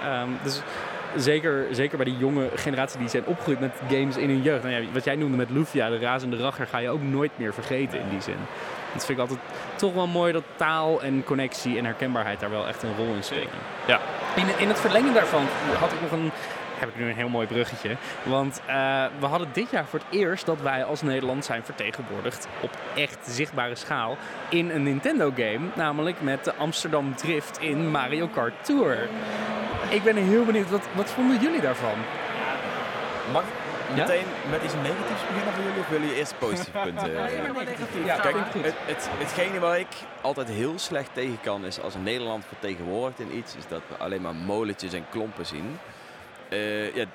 [0.03, 0.61] Ehm, dus
[1.15, 4.63] zeker, zeker bij die jonge generatie die zijn opgegroeid met games in hun jeugd.
[4.63, 7.53] Nou ja, wat jij noemde met Lufia, de razende racher, ga je ook nooit meer
[7.53, 8.37] vergeten in die zin.
[8.93, 9.39] Dat vind ik altijd
[9.75, 13.23] toch wel mooi dat taal en connectie en herkenbaarheid daar wel echt een rol in
[13.23, 13.49] spelen.
[13.87, 13.99] Ja.
[14.35, 15.45] In, in het verlenging daarvan
[15.79, 16.31] had ik nog een.
[16.79, 17.95] Heb ik nu een heel mooi bruggetje.
[18.23, 18.75] Want eh,
[19.19, 23.17] we hadden dit jaar voor het eerst dat wij als Nederland zijn vertegenwoordigd op echt
[23.21, 24.17] zichtbare schaal
[24.49, 25.67] in een Nintendo game.
[25.75, 29.09] Namelijk met de Amsterdam Drift in Mario Kart Tour.
[29.89, 31.97] Ik ben heel benieuwd, wat, wat vonden jullie daarvan?
[33.31, 33.43] Mag?
[33.95, 37.11] Meteen met iets negatiefs beginnen voor jullie of willen jullie eerst positieve punten?
[38.05, 42.45] Ja, Kijk, het, het, hetgene waar ik altijd heel slecht tegen kan is als Nederland
[42.45, 45.79] vertegenwoordigt in iets, is dat we alleen maar molentjes en klompen zien.
[46.49, 47.05] Eh, ja,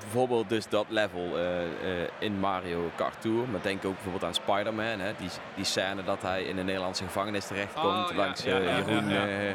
[0.00, 4.34] bijvoorbeeld dus dat level eh, eh, in Mario Kart Tour, maar denk ook bijvoorbeeld aan
[4.34, 8.58] Spider-Man, hè, die, die scène dat hij in een Nederlandse gevangenis terechtkomt Oh, langs ja,
[8.58, 9.54] eh, ja, Jeroen, ja, eh,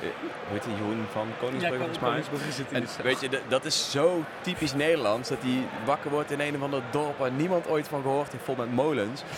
[0.00, 2.22] hoe heet Jeroen van Koningsbrug volgens mij.
[2.70, 6.54] En En, weet je, dat is zo typisch Nederlands dat hij wakker wordt in een
[6.54, 9.22] of ander dorp waar niemand ooit van gehoord heeft, vol met molens.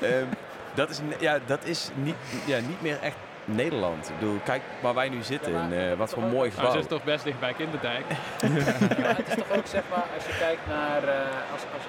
[0.00, 0.26] Ehm,
[0.74, 2.14] dat, is, ja, dat is niet,
[2.46, 4.08] ja, niet meer echt Nederland.
[4.08, 6.72] Ik bedoel, kijk waar wij nu zitten, in, eh, wat voor mooi Nou, gebouw.
[6.72, 8.04] ze is toch best dicht bij Kinderdijk.
[9.02, 11.84] Ja, het is toch ook zeg maar, als je kijkt naar, eh, als, als,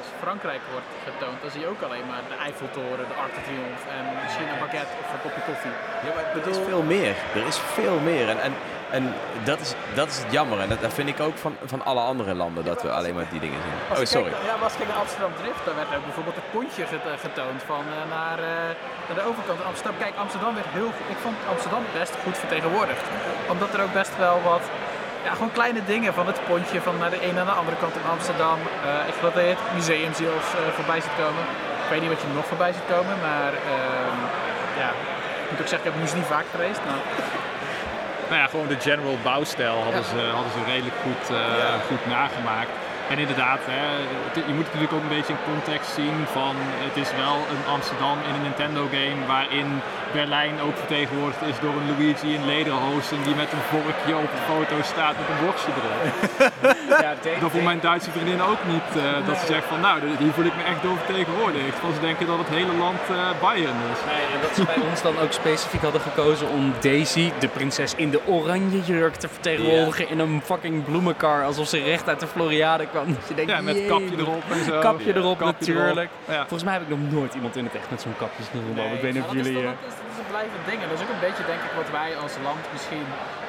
[0.00, 3.42] als Frankrijk wordt getoond, dan zie je ook alleen maar de Eiffeltoren, de Arc de
[3.46, 5.74] Triomphe en misschien een baguette of een kopje koffie.
[6.06, 7.14] Ja, maar er is veel meer.
[7.40, 8.26] Er is veel meer.
[8.32, 8.52] En, en,
[8.98, 9.04] en
[9.50, 9.70] dat, is,
[10.00, 10.58] dat is het jammer.
[10.64, 13.28] En dat, dat vind ik ook van, van alle andere landen, dat we alleen maar
[13.34, 13.76] die dingen zien.
[13.98, 14.32] Oh, sorry.
[14.48, 17.60] ja, maar als kijkt naar Amsterdam Drift, dan werd ook bijvoorbeeld het pontje get- getoond
[17.72, 18.70] van eh, naar, eh,
[19.06, 19.94] naar de overkant van Amsterdam.
[20.04, 21.08] Kijk, Amsterdam werd heel goed.
[21.14, 23.04] Ik vond Amsterdam best goed vertegenwoordigd.
[23.54, 24.64] Omdat er ook best wel wat,
[25.26, 27.94] ja, gewoon kleine dingen van het pontje van naar de ene naar de andere kant
[28.00, 28.58] in Amsterdam.
[28.88, 31.44] Eh ik geloof dat je het museum zelfs voorbij ziet komen.
[31.84, 34.18] Ik weet niet wat je nog voorbij ziet komen, maar ehm,
[34.82, 34.90] ja,
[35.44, 36.80] ik moet ook zeggen, ik heb nu niet vaak geweest.
[36.88, 37.02] Maar
[38.28, 42.70] Nou ja, gewoon de general bouwstijl hadden, ze, hadden ze redelijk goed, eh, goed nagemaakt.
[43.12, 43.82] En inderdaad, hè,
[44.26, 46.54] het- je moet het natuurlijk ook een beetje in context zien van
[46.86, 49.68] het is wel een Amsterdam in een Nintendo game waarin
[50.18, 54.42] Berlijn ook vertegenwoordigd is door een Luigi in lederhozen die met een vorkje op de
[54.50, 56.12] foto staat met een worstje erin.
[57.04, 60.32] Ja, Dat voor mijn Duitse vriendin ook niet eh, dat ze zegt van nou, hier
[60.32, 61.76] voel ik me echt door vertegenwoordigd.
[61.80, 64.00] Van ze denken dat het hele land eh Bayern is.
[64.12, 67.94] Nee, en dat ze bij ons dan ook specifiek hadden gekozen om Daisy, de prinses
[67.94, 71.44] in de oranje jurk, te vertegenwoordigen in een fucking bloemenkar.
[71.44, 73.06] Alsof ze recht uit de Floriade kwam.
[73.18, 73.86] Dat je denkt, Ja, met jee.
[73.94, 74.74] kapje erop en zo.
[74.88, 76.10] Kapje erop, Kapje natuurlijk.
[76.12, 76.34] erop.
[76.36, 76.40] Ja.
[76.50, 78.94] Volgens mij heb ik nog nooit iemand in het echt met zo'n kapje zien rondlopen.
[78.98, 79.68] Ik weet niet of maar dat is jullie...
[79.68, 80.78] eh, dat is een blijvend ding.
[80.82, 83.06] En dat is ook een beetje denk ik wat wij als land misschien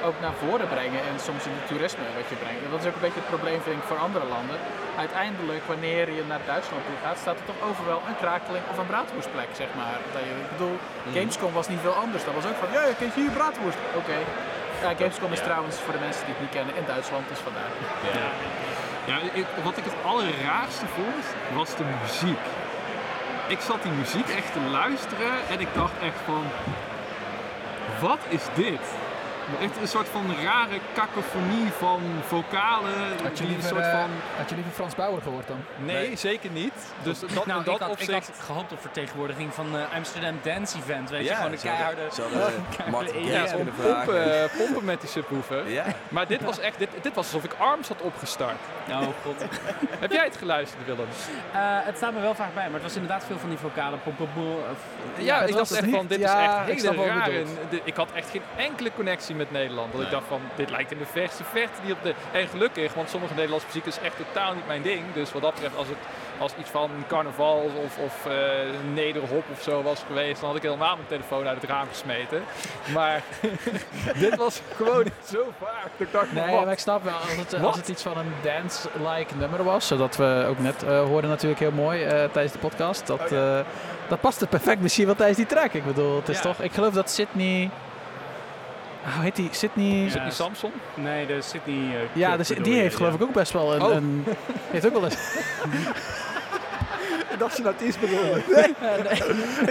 [0.08, 1.02] ook naar voren brengen.
[1.10, 2.62] En soms in het toerisme wat je brengt.
[2.66, 4.58] En dat is ook een beetje het probleem vind ik voor andere landen.
[5.06, 8.90] Uiteindelijk, wanneer je naar Duitsland toe gaat, staat er toch overal een krakeling of een
[8.94, 9.98] braadwoestplek, zeg maar.
[10.16, 10.76] Dat je, ik bedoel,
[11.16, 12.24] Gamescom was niet veel anders.
[12.28, 13.80] Dat was ook van, ja, kijk hier braadwoest.
[14.02, 14.18] Oké.
[14.84, 17.72] Ja, Gamescom is trouwens, voor de mensen die het niet kennen, in Duitsland, dus vandaar.
[18.20, 18.28] Ja,
[19.34, 22.40] ik- wat ik het allerraarste vond, was de muziek.
[23.48, 26.44] Ik zat die muziek echt te luisteren en ik dacht echt van...
[28.02, 28.80] Wat is dit?
[29.62, 32.94] Echt een soort van rare kakofonie van vocalen.
[33.24, 34.10] Had je liever, soort eh, van...
[34.38, 35.64] had je liever Frans Bauer gehoord dan?
[35.78, 36.74] Nee, zeker niet.
[37.04, 38.28] Dus dat, nou, dat ik, had, ik opzicht...
[38.28, 41.10] had gehoopt op vertegenwoordiging van eh, Amsterdam Dance Event.
[41.10, 42.02] Weet je, Ja, gewoon een keiharde...
[42.92, 43.66] Martin Ja, vragen.
[43.76, 45.70] pompen, eh, pompen met die subwoofer.
[45.70, 45.86] Ja.
[46.10, 48.58] Maar dit was echt, dit, dit was alsof ik ARMS had opgestart.
[48.90, 49.36] Oh god.
[50.04, 51.08] Heb jij het geluisterd, Willem?
[51.54, 53.98] Eh, het staat me wel vaak bij, maar het was inderdaad veel van die vocale
[53.98, 54.30] pop pop
[55.18, 58.08] Ja, ik dacht echt van, dit ja, is ik echt snap hele de- Ik had
[58.14, 59.92] echt geen enkele connectie met Nederland.
[59.92, 62.14] Dat ik dacht van, dit lijkt in de verste verte niet op de...
[62.32, 65.02] En gelukkig, want sommige Nederlandse muziek is echt totaal niet mijn ding.
[65.14, 65.98] Dus wat dat betreft, als het
[66.38, 68.34] als iets van carnaval of, of eh,
[68.94, 72.44] nederhop of zo was geweest, dan had ik helemaal mijn telefoon uit het raam gesmeten.
[72.94, 73.22] Maar
[74.24, 75.90] dit was gewoon zo vaak.
[75.98, 76.64] Ik dacht, Nee, wat?
[76.64, 80.16] maar ik snap wel, als het, als het iets van een dance-like nummer was, zodat
[80.16, 83.60] we ook net eh hoorden natuurlijk heel mooi eh, tijdens de podcast, dat, eh,
[84.08, 85.74] dat past het perfect misschien wel tijdens die track.
[85.74, 86.42] Ik bedoel, het is Ja.
[86.42, 87.70] toch, ik geloof dat Sydney,
[89.14, 89.86] hoe heet die, Sydney...
[90.04, 90.10] Ja.
[90.10, 90.72] Sydney Samson?
[90.96, 91.76] Nee, de Sydney...
[91.96, 93.82] eh, Ja, dus bedoel die heeft geloof ik ook best wel een...
[93.82, 93.94] Oh.
[93.96, 94.26] een
[94.72, 95.18] heeft ook wel eens...
[97.36, 98.40] Ik dacht ze nou iets bedoelde.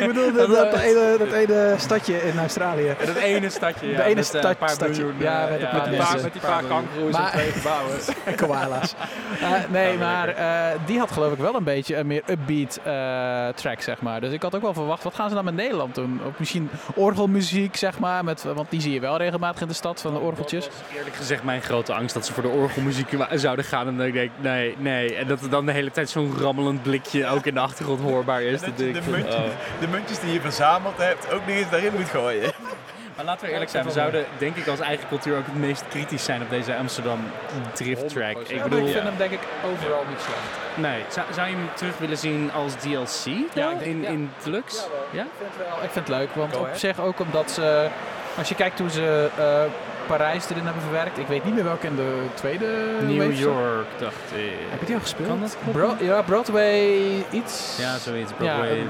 [0.01, 2.95] ik bedoel, dat, dat, ene, dat ene stadje in Australië.
[3.07, 3.97] Dat ene stadje, ja.
[3.97, 5.03] De ene met, eh, stad- een paar stadje.
[5.03, 7.51] miljoen, Ja, eh, met een Met die paar, met die paar kangoeroes en Maar- twee
[7.51, 7.97] gebouwen.
[8.25, 8.95] En koala's.
[9.41, 13.49] Eh, nee, maar eh, die had geloof ik wel een beetje een meer upbeat eh,
[13.49, 14.21] track, zeg maar.
[14.21, 16.21] Dus ik had ook wel verwacht, wat gaan ze dan met Nederland doen?
[16.27, 18.25] Ook misschien orgelmuziek, zeg maar.
[18.25, 20.65] Met, want die zie je wel regelmatig in de stad, van de orgeltjes.
[20.65, 23.87] Dat was eerlijk gezegd mijn grote angst dat ze voor de orgelmuziek zouden gaan.
[23.87, 25.15] En dan denk ik, nee, nee.
[25.15, 28.43] En dat er dan de hele tijd zo'n rammelend blikje ook in de achtergrond hoorbaar
[28.43, 28.61] is.
[28.61, 29.43] Dat de, muntjes, oh.
[29.81, 32.53] de muntjes die je verzameld hebt ook nog eens daarin moet gooien.
[33.17, 35.85] Maar laten we eerlijk zijn, we zouden denk ik als eigen cultuur ook het meest
[35.89, 37.19] kritisch zijn op deze Amsterdam
[37.73, 38.37] drift track.
[38.37, 38.41] 100%.
[38.41, 40.39] Ik Ja, bedoel, ik vind hem denk ik overal niet slecht.
[40.75, 41.03] nee.
[41.09, 43.25] Zou, zou je hem terug willen zien als DLC
[43.55, 43.73] Ja, dan?
[43.73, 44.09] ik denk- in, ja.
[44.09, 44.81] in Deluxe?
[45.11, 45.23] Ja?
[45.23, 45.77] Ik vind het wel.
[45.85, 47.89] Ik vind het leuk, want Go op zich ook omdat ze...
[48.39, 49.45] Als je kijkt hoe ze eh,
[50.07, 51.19] Parijs erin hebben verwerkt.
[51.19, 52.67] Ik weet niet meer welke in de tweede
[53.07, 53.39] New zat.
[53.39, 54.53] York, dacht ik.
[54.71, 55.29] Heb je die al gespeeld?
[55.29, 55.97] Kan dat kloppen?
[55.97, 57.77] Bro ja, Broadway iets.
[57.81, 58.31] Ja, zoiets.
[58.31, 58.71] Ja, Broadway.
[58.79, 58.85] eh,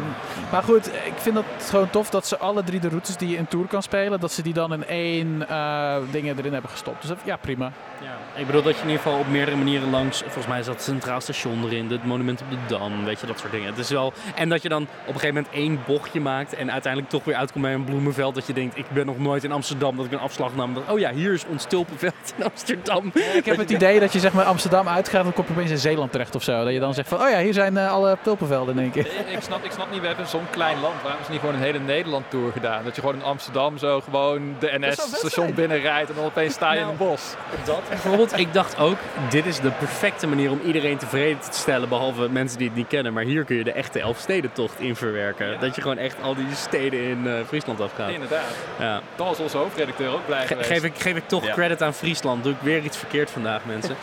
[0.52, 3.36] maar goed, ik vind het gewoon tof dat ze alle drie de routes die je
[3.36, 7.00] in Tour kan spelen, dat ze die dan in één eh dingen erin hebben gestopt.
[7.00, 7.72] Dus dat- ja, prima.
[8.02, 10.66] Ja, ik bedoel dat je in ieder geval op meerdere manieren langs, volgens mij is
[10.66, 13.66] dat het Centraal Station erin, het monument op de Dam, weet je, dat soort dingen.
[13.68, 16.72] Het is wel, en dat je dan op een gegeven moment één bochtje maakt en
[16.72, 19.52] uiteindelijk toch weer uitkomt bij een bloemenveld, dat je denkt, ik ben nog nooit in
[19.52, 23.10] Amsterdam, dat ik een afslag nam, dat, oh ja, hier is ons tulpenveld in Amsterdam.
[23.34, 25.78] Ik heb het idee dat je zeg maar Amsterdam uitgaat, dan kom je opeens in
[25.78, 26.64] Zeeland terecht of zo.
[26.64, 29.06] Dat je dan zegt van, oh ja, hier zijn eh, alle tulpenvelden in één keer.
[29.06, 31.02] Ik snap, ik snap niet, we hebben zo'n klein land.
[31.02, 32.84] Waarom is niet gewoon een hele Nederland tour gedaan?
[32.84, 36.78] Dat je gewoon in Amsterdam zo gewoon de NS-station binnenrijdt en dan opeens sta je
[36.78, 37.34] in Nou, een bos.
[37.64, 38.96] Dat bijvoorbeeld, ik dacht ook,
[39.30, 42.88] dit is de perfecte manier om iedereen tevreden te stellen, behalve mensen die het niet
[42.88, 43.12] kennen.
[43.12, 45.60] Maar hier kun je de echte Elfstedentocht in verwerken.
[45.60, 48.10] Dat je gewoon echt al die steden in eh, Friesland afgaat.
[48.10, 48.40] Inderdaad.
[48.78, 49.00] Ja.
[49.16, 50.68] Dan was onze hoofdredacteur ook blij Ge- geweest.
[50.68, 51.52] geef, ik, geef ik toch Ja.
[51.52, 52.44] credit aan Friesland.
[52.44, 53.96] Doe ik weer iets verkeerd vandaag, mensen.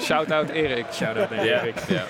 [0.00, 0.86] Shout-out Erik.
[0.92, 1.30] Shout-out.
[1.30, 1.74] Erik.
[1.88, 2.04] Ja.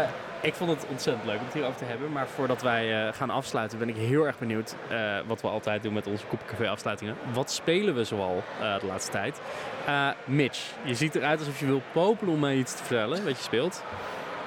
[0.00, 0.08] Eh,
[0.40, 2.12] ik vond het ontzettend leuk om het hierover te hebben.
[2.12, 4.74] Maar voordat wij eh, gaan afsluiten, ben ik heel erg benieuwd.
[4.88, 7.16] eh, wat we altijd doen met onze Café afsluitingen.
[7.32, 9.40] Wat spelen we zoal eh, de laatste tijd?
[9.86, 13.36] Eh, Mitch, je ziet eruit alsof je wil popelen om mij iets te vertellen wat
[13.36, 13.82] je speelt.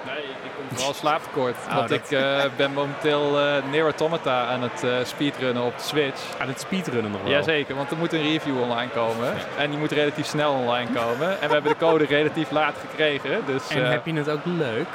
[0.07, 1.55] Nee, ik kom vooral slaaptekort.
[1.67, 5.77] Oh, want dat- ik eh, ben momenteel eh Nier Automata aan het eh, speedrunnen op
[5.77, 6.21] de Switch.
[6.39, 7.31] Aan het speedrunnen nog wel.
[7.31, 9.33] Jazeker, want er moet een review online komen.
[9.57, 11.41] En die moet relatief snel online komen.
[11.41, 13.41] En we hebben de code relatief laat gekregen.
[13.45, 14.87] Dus, En heb je het ook leuk?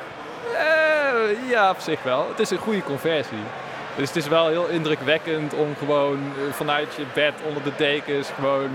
[1.48, 2.26] ja, op zich wel.
[2.28, 3.38] Het is een goede conversie.
[3.96, 8.70] Dus het is wel heel indrukwekkend om gewoon vanuit je bed onder de dekens gewoon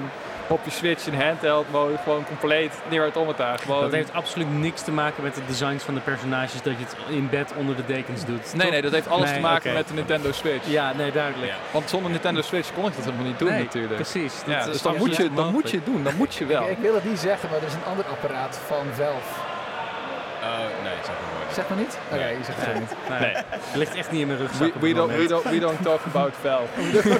[0.48, 3.58] op je Switch in handheld mode gewoon compleet Nier Automata.
[3.58, 3.82] Gewoon...
[3.82, 6.95] Dat heeft absoluut niks te maken met de designs van de personages dat je het
[7.10, 8.54] in bed onder de dekens doet.
[8.54, 8.72] Nee, Toch?
[8.72, 10.70] nee, dat heeft alles Nee, te maken met de Nintendo Switch.
[10.70, 11.54] Ja, nee, duidelijk.
[11.72, 13.95] Want zonder Nintendo Switch kon ik dat helemaal niet doen nee, natuurlijk.
[13.95, 14.34] precies.
[14.45, 16.64] Ja, dus dan moet, je, dan moet je het doen, dan moet je wel.
[16.64, 19.47] Ik, ik wil het niet zeggen, maar er is een ander apparaat van Valve.
[20.48, 21.54] Oh, nee, zeg maar gewoon.
[21.54, 21.98] Zeg maar niet?
[22.12, 22.93] Oké, je zegt het niet.
[23.20, 24.74] Nee, Het ligt echt niet in mijn rugzak.
[24.80, 26.70] We, don't, we, don't, we don't talk about Valve.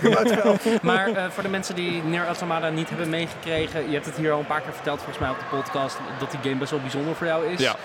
[0.82, 4.32] Maar eh, voor de mensen die Nier Automata niet hebben meegekregen, je hebt het hier
[4.32, 6.80] al een paar keer verteld volgens mij op de podcast, dat die game best wel
[6.80, 7.60] bijzonder voor jou is.
[7.60, 7.76] Ja.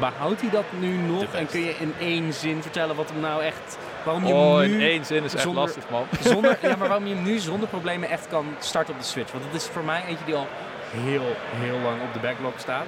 [0.00, 1.24] Behoudt hij dat nu nog?
[1.34, 4.62] En kun je in één zin vertellen wat hem nou echt, waarom je Oh, hem
[4.64, 6.04] in nu één zin is echt zonder- lastig, man.
[6.32, 9.32] zonder, ja, maar waarom je hem nu zonder problemen echt kan starten op de Switch?
[9.32, 10.46] Want het is voor mij eentje die al
[10.90, 12.86] heel, heel lang op de backlog staat.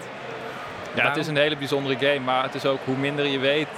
[0.97, 3.69] Ja, het is een hele bijzondere game, maar het is ook hoe minder je weet,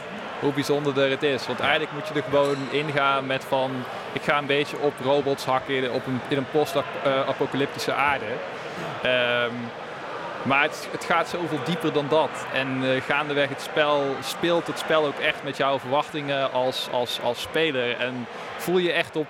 [0.40, 1.46] hoe bijzonderder het is.
[1.46, 3.70] Want eigenlijk moet je er gewoon ingaan met van,
[4.12, 8.26] ik ga een beetje op robots hakken op een, in een post-apocalyptische aarde.
[9.02, 9.54] Ehm,
[10.42, 12.46] maar het, het gaat zoveel dieper dan dat.
[12.52, 17.20] En eh, gaandeweg het spel speelt het spel ook echt met jouw verwachtingen als, als,
[17.22, 17.96] als speler.
[17.96, 19.26] En voel je echt op,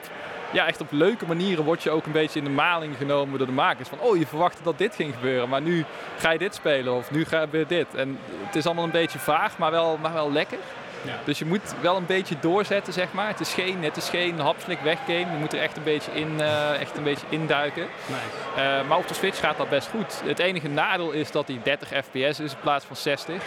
[0.52, 3.46] ja, echt op leuke manieren word je ook een beetje in de maling genomen door
[3.46, 3.88] de makers.
[3.88, 5.84] Van, oh, je verwachtte dat dit ging gebeuren, maar nu
[6.18, 7.94] ga je dit spelen of nu ga je dit.
[7.94, 10.58] En het is allemaal een beetje vaag, maar wel, maar wel lekker.
[11.02, 11.18] Ja.
[11.24, 13.28] Dus je moet wel een beetje doorzetten, zeg maar.
[13.28, 15.18] Het is geen, het is geen hapslik weggame.
[15.18, 17.86] Je moet er echt een beetje, in, eh, echt een beetje induiken.
[18.06, 18.62] Nice.
[18.62, 20.22] Eh, maar op de Switch gaat dat best goed.
[20.24, 23.42] Het enige nadeel is dat hij 30 fps is in plaats van 60.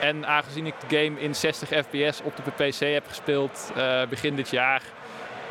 [0.00, 4.36] En aangezien ik de game in 60 fps op de PC heb gespeeld eh, begin
[4.36, 4.82] dit jaar...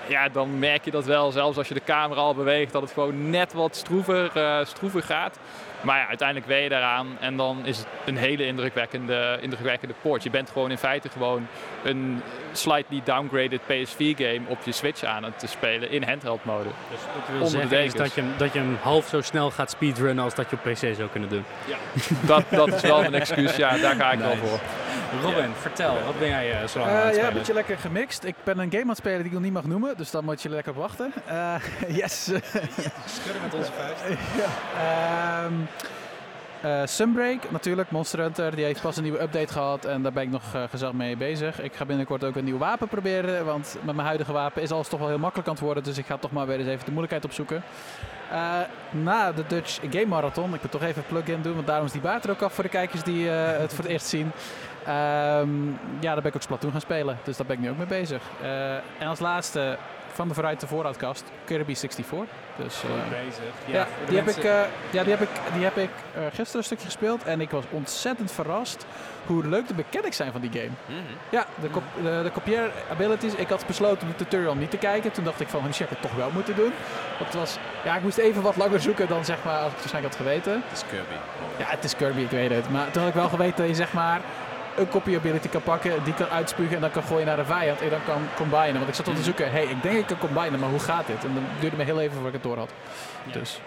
[0.08, 2.91] Ja, dan merk je dat wel, zelfs als je de camera al beweegt, dat het
[2.91, 5.39] gewoon net wat stroever, eh, stroever gaat.
[5.84, 10.24] Maar ja, uiteindelijk ben je daaraan en dan is het een hele indrukwekkende, indrukwekkende port.
[10.24, 11.48] Je bent gewoon in feite gewoon
[11.84, 12.22] een
[12.52, 16.70] slightly downgraded PSV-game op je Switch aan het spelen in handheld mode.
[16.92, 19.52] Dus wat ik wil Onder zeggen is dat je, dat je hem half zo snel
[19.52, 21.44] gaat speedrunnen als dat je op PC zou kunnen doen.
[22.22, 24.60] Dat, dat is wel een excuus, ja, daar ga ik wel voor.
[25.22, 27.28] Robin, vertel, wat ben jij eh, zo lang aan Eh, het ja, spelen?
[27.32, 28.24] een beetje lekker gemixt.
[28.24, 30.24] Ik ben een game aan het spelen die ik nog niet mag noemen, dus dan
[30.26, 31.14] moet je lekker op wachten.
[31.26, 31.56] Eh,
[32.00, 32.24] yes.
[32.24, 34.02] Schudden met onze vuist.
[34.42, 34.48] ja.
[35.44, 35.54] Ehm,
[36.63, 37.91] eh, Sunbreak, natuurlijk.
[37.91, 40.63] Monster Hunter, die heeft pas een nieuwe update gehad en daar ben ik nog eh
[40.69, 41.61] gezellig mee bezig.
[41.61, 44.88] Ik ga binnenkort ook een nieuw wapen proberen, want met mijn huidige wapen is alles
[44.88, 45.84] toch wel heel makkelijk aan het worden.
[45.84, 47.63] Dus ik ga toch maar weer eens even de moeilijkheid opzoeken.
[48.32, 48.59] Eh,
[48.91, 52.01] na de Dutch Game Marathon, ik moet toch even plug-in doen, want daarom is die
[52.01, 54.32] baard er ook af voor de kijkers die het voor het eerst zien.
[54.86, 55.67] Ehm,
[55.99, 57.88] ja, daar ben ik ook Splatoon gaan spelen, dus daar ben ik nu ook mee
[57.88, 58.21] bezig.
[58.99, 59.78] En als laatste
[60.14, 62.26] van de vooruit de voorraadkast, Kirby 64.
[62.55, 63.43] Dus, eh, bezig.
[63.66, 66.64] ja, die heb, ik, eh, ja, die heb ik, die heb ik eh, gisteren een
[66.64, 68.86] stukje gespeeld en ik was ontzettend verrast
[69.26, 70.72] hoe leuk de mechanics zijn van die game.
[70.86, 70.97] Mhm.
[71.30, 73.34] Ja, de, kop, de, de copier abilities.
[73.34, 75.11] Ik had besloten de tutorial niet te kijken.
[75.11, 76.72] Toen dacht ik van, ik het toch wel moeten doen.
[77.20, 79.72] Want het was, ja, ik moest even wat langer zoeken dan zeg maar, als ik
[79.72, 80.53] het waarschijnlijk had geweten.
[80.68, 81.16] Het is Kirby.
[81.57, 82.70] Ja, het is Kirby, ik weet het.
[82.70, 84.22] Maar toen had ik wel geweten dat je zeg maar
[84.78, 87.82] een copy ability kan pakken, die kan uitspugen en dan kan gooien naar de vijand
[87.82, 88.74] en dan kan combinen.
[88.74, 91.07] Want ik zat al te zoeken, hey, ik denk ik kan combinen, maar hoe gaat
[91.07, 91.24] dit?
[91.24, 92.71] En dan duurde me heel even voordat ik het door had.
[93.32, 93.59] Dus.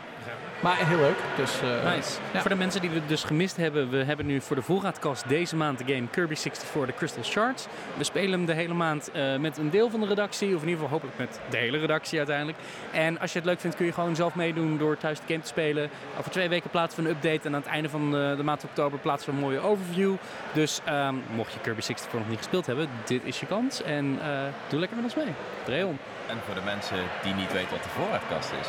[0.60, 1.16] Maar heel leuk.
[1.36, 2.18] Dus, eh, Nice.
[2.32, 2.40] ja.
[2.40, 5.56] Voor de mensen die we dus gemist hebben, we hebben nu voor de voorraadkast deze
[5.56, 7.66] maand de game Kirby 64 de Crystal Shards.
[7.96, 10.68] We spelen hem de hele maand eh, met een deel van de redactie, of in
[10.68, 12.58] ieder geval hopelijk met de hele redactie uiteindelijk.
[12.92, 15.40] En als je het leuk vindt, kun je gewoon zelf meedoen door thuis de game
[15.40, 15.90] te spelen.
[16.18, 18.64] Over twee weken plaatsen we een update en aan het einde van de, de maand
[18.64, 20.14] oktober plaatsen we een mooie overview.
[20.52, 23.82] Dus ehm, mocht je Kirby 64 nog niet gespeeld hebben, dit is je kans.
[23.82, 24.28] En eh,
[24.68, 25.34] doe lekker met ons mee.
[25.64, 25.98] Dreon.
[26.26, 28.68] En voor de mensen die niet weten wat de voorraadkast is.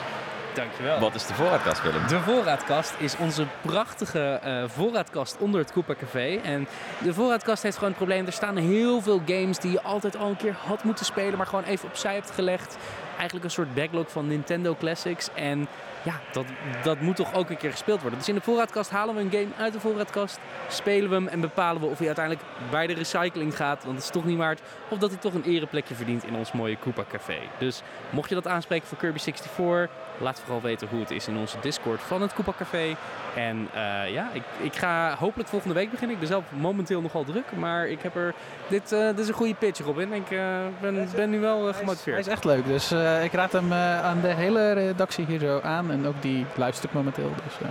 [0.58, 0.99] Dankjewel.
[0.99, 2.08] Wat is de voorraadkast, Willem?
[2.08, 6.39] De voorraadkast is onze prachtige eh, voorraadkast onder het Koopa Café.
[6.43, 6.68] En
[7.03, 10.30] de voorraadkast heeft gewoon het probleem, er staan heel veel games die je altijd al
[10.30, 12.78] een keer had moeten spelen, maar gewoon even opzij hebt gelegd.
[13.16, 15.30] Eigenlijk een soort backlog van Nintendo Classics.
[15.34, 15.68] En
[16.03, 16.45] ja, dat,
[16.84, 18.20] dat moet toch ook een keer gespeeld worden.
[18.20, 21.39] Dus in de voorraadkast halen we een game uit de voorraadkast, spelen we hem en
[21.39, 24.62] bepalen we of hij uiteindelijk bij de recycling gaat, want het is toch niet waard.
[24.89, 27.38] Of dat hij toch een ereplekje verdient in ons mooie Koopa Café.
[27.58, 31.38] Dus mocht je dat aanspreken voor Kirby 64, laat vooral weten hoe het is in
[31.38, 32.95] onze Discord van het Koopa Café.
[33.36, 36.13] En eh, ja, ik, ik ga hopelijk volgende week beginnen.
[36.15, 38.34] Ik ben zelf momenteel nogal druk, maar ik heb er...
[38.68, 40.13] Dit, eh, dit is een goede pitch, Robin.
[40.13, 40.39] Ik eh,
[40.82, 42.15] ben, ben nu wel Hij is, gemotiveerd.
[42.15, 45.39] hij is echt leuk, dus eh, ik raad hem eh, aan de hele redactie hier
[45.39, 45.91] zo aan.
[45.91, 47.32] En ook die luistert momenteel.
[47.43, 47.68] Dus, eh.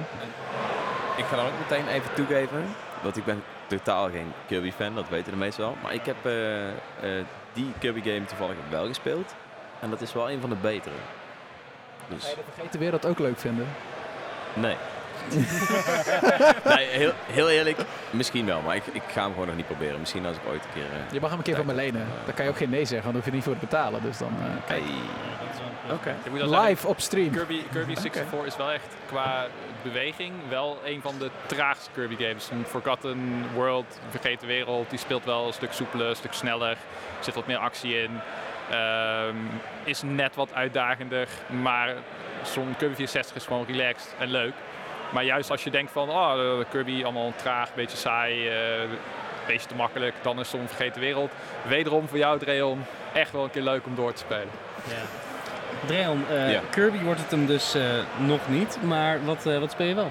[1.17, 2.65] Ik ga dan ook meteen even toegeven,
[3.03, 5.77] want ik ben totaal geen Kirby-fan, dat weten de meesten wel.
[5.83, 6.75] Maar ik heb eh, eh,
[7.53, 9.35] die Kirby-game toevallig wel gespeeld.
[9.81, 10.95] En dat is wel een van de betere.
[12.09, 13.67] Dus, Ga je de vergeten wereld ook leuk vinden?
[14.55, 14.77] nee.
[16.65, 17.79] nee, heel, heel eerlijk,
[18.11, 20.01] misschien wel, maar ik, ik ga hem gewoon nog niet proberen.
[20.01, 20.83] Misschien als ik ooit een keer...
[20.83, 22.07] eh, Je mag hem een keer van me lenen.
[22.25, 24.03] Dan kan je ook geen nee zeggen, want dan hoef je niet voor te betalen.
[24.03, 24.83] Dus dan, eh, hey.
[25.93, 26.15] Oké.
[26.39, 27.31] Zeggen, Live op stream.
[27.31, 29.47] Kirby, Kirby 64 is wel echt qua
[29.83, 32.49] beweging wel een van de traagste Kirby games.
[32.51, 36.71] Een Forgotten World, Vergeten Wereld, die speelt wel een stuk soepeler, een stuk sneller.
[36.71, 36.77] Er
[37.25, 38.11] zit wat meer actie in.
[38.71, 39.37] Ehm,
[39.85, 41.29] is net wat uitdagender,
[41.63, 41.95] maar
[42.43, 44.53] zo'n Kirby 64 is gewoon relaxed en leuk.
[45.11, 48.55] Maar juist als je denkt van, oh, Kirby allemaal traag, beetje saai, eh,
[49.47, 51.31] beetje te makkelijk, dan is zo'n Vergeten Wereld
[51.67, 54.49] wederom voor jou, Dreon, echt wel een keer leuk om door te spelen.
[55.87, 56.61] Dreon, eh, Ja.
[56.71, 57.83] Kirby wordt het hem dus eh,
[58.17, 60.11] nog niet, maar wat, eh, wat speel je wel?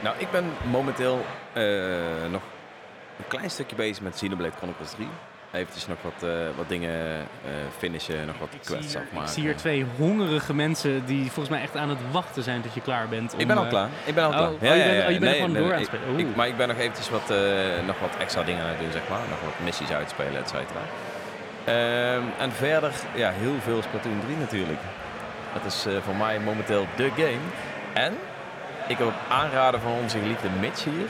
[0.00, 1.62] Nou, ik ben momenteel eh,
[2.30, 2.42] nog
[3.18, 5.08] een klein stukje bezig met Xenoblade Chronicles 3.
[5.56, 6.90] Eventjes nog wat, eh, wat dingen
[7.44, 9.28] eh, finishen, nog wat quests ik afmaken.
[9.28, 12.80] zie hier twee hongerige mensen die volgens mij echt aan het wachten zijn tot je
[12.80, 13.34] klaar bent.
[13.34, 13.88] om, Ik ben al eh, klaar.
[14.04, 14.48] Ik ben al oh, klaar.
[14.48, 16.18] oh, je bent- oh, je bent gewoon door aan het ik- spelen.
[16.18, 17.36] ik- maar ik ben nog eventjes wat, eh,
[17.86, 19.20] nog wat extra dingen aan het doen, zeg maar.
[19.30, 20.80] Nog wat missies uitspelen, et cetera.
[21.64, 24.80] Ehm, en verder, ja, heel veel Splatoon 3 natuurlijk.
[25.52, 27.44] Dat is eh, voor mij momenteel de game.
[27.92, 28.12] En
[28.88, 31.06] ik heb op aanraden van onze geliefde Mitch hier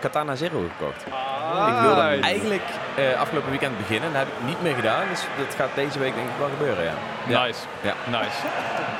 [0.00, 1.04] Katana Zero gekocht.
[1.52, 2.62] Ik wilde eigenlijk
[2.96, 4.12] eh, afgelopen weekend beginnen.
[4.12, 5.08] Dat heb ik niet meer gedaan.
[5.08, 6.94] Dus dat gaat deze week denk ik wel gebeuren, ja.
[7.26, 7.44] Ja.
[7.44, 7.60] Nice.
[7.80, 7.94] Ja.
[8.06, 8.38] Nice.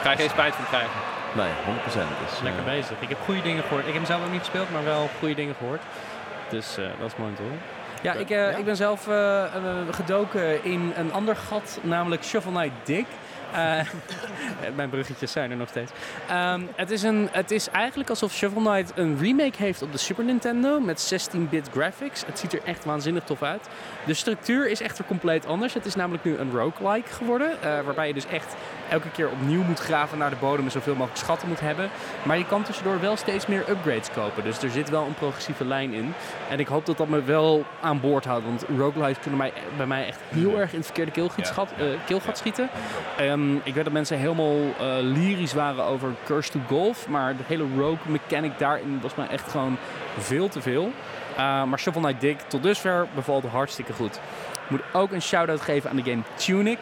[0.03, 1.01] Ga je geen spijt van krijgen.
[1.33, 2.09] Nee, 100%.
[2.23, 2.97] Dus, Lekker eh, bezig.
[3.01, 3.87] Ik heb goede dingen gehoord.
[3.87, 5.83] Ik heb hem zelf ook niet gespeeld, maar wel goede dingen gehoord.
[6.49, 7.61] Dus eh, dat is mooi te horen.
[8.03, 9.09] Ja, ik, ik ben zelf
[9.91, 13.05] gedoken in een ander gat, namelijk Shovel Knight Dig.
[13.53, 13.81] Eh,
[14.77, 15.93] mijn bruggetjes zijn er nog steeds.
[16.29, 19.99] Ehm, het, is een, het is eigenlijk alsof Shovel Knight een remake heeft op de
[19.99, 22.27] Super Nintendo met 16-bit graphics.
[22.27, 23.69] Het ziet er echt waanzinnig tof uit.
[24.07, 25.75] De structuur is echter compleet anders.
[25.75, 28.55] Het is namelijk nu een roguelike geworden, eh, waarbij je dus echt
[28.91, 31.91] elke keer opnieuw moet graven naar de bodem en zoveel mogelijk schatten moet hebben.
[32.23, 34.45] Maar je kan tussendoor wel steeds meer upgrades kopen.
[34.45, 36.15] Dus er zit wel een progressieve lijn in.
[36.51, 38.45] En ik hoop dat dat me wel aan boord houdt.
[38.45, 41.85] Want roguelikes kunnen mij, bij mij echt heel erg in het verkeerde keelgat, schat- eh,
[42.07, 42.69] keelgat schieten.
[43.17, 47.09] Ehm, ik weet dat mensen helemaal eh, lyrisch waren over Curse to Golf.
[47.09, 49.77] Maar de hele rogue mechanic daarin was mij echt gewoon
[50.19, 50.93] veel te veel.
[51.39, 54.15] Uh, maar Shovel Knight Dig tot dusver bevalt hartstikke goed.
[54.65, 56.79] Ik moet ook een shout-out geven aan de game Tunic.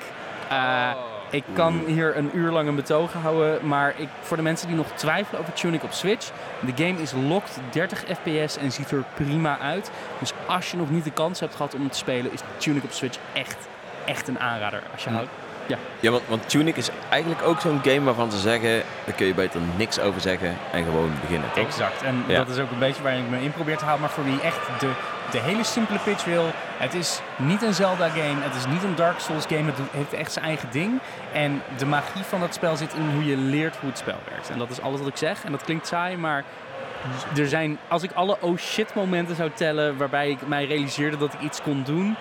[0.52, 0.90] Uh,
[1.30, 4.76] ik kan hier een uur lang een betoog houden, maar ik, voor de mensen die
[4.76, 9.04] nog twijfelen over Tunic op Switch, de game is locked 30 fps en ziet er
[9.14, 9.90] prima uit.
[10.18, 12.84] Dus als je nog niet de kans hebt gehad om het te spelen, is Tunic
[12.84, 13.56] op Switch echt,
[14.04, 14.82] echt een aanrader.
[14.92, 15.16] Als je Mm.
[15.16, 15.30] houdt.
[16.00, 19.34] Ja, want, want Tunic is eigenlijk ook zo'n game waarvan ze zeggen, daar kun je
[19.34, 21.48] beter niks over zeggen en gewoon beginnen.
[21.54, 21.64] toch?
[21.66, 22.02] Exact.
[22.02, 22.36] En Ja.
[22.38, 24.06] dat is ook een beetje waar ik me in probeer te houden.
[24.06, 24.90] Maar voor wie echt de,
[25.30, 26.44] de hele simpele pitch wil.
[26.76, 28.40] Het is niet een Zelda game.
[28.40, 29.64] Het is niet een Dark Souls game.
[29.64, 31.00] Het heeft echt zijn eigen ding.
[31.32, 34.50] En de magie van dat spel zit in hoe je leert hoe het spel werkt.
[34.50, 35.44] En dat is alles wat ik zeg.
[35.44, 36.44] En dat klinkt saai, maar
[37.36, 41.32] er zijn, als ik alle oh shit momenten zou tellen waarbij ik mij realiseerde dat
[41.32, 42.16] ik iets kon doen,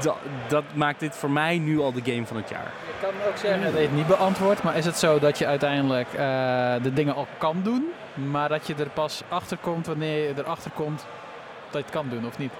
[0.00, 0.16] dat,
[0.48, 2.72] dat maakt dit voor mij nu al de game van het jaar.
[2.88, 6.08] Ik kan ook zeggen dat het niet beantwoordt, maar is het zo dat je uiteindelijk
[6.08, 10.32] eh, de dingen al kan doen, maar dat je er pas achter komt wanneer je
[10.36, 11.06] erachter komt
[11.72, 12.52] dat je het kan doen of niet?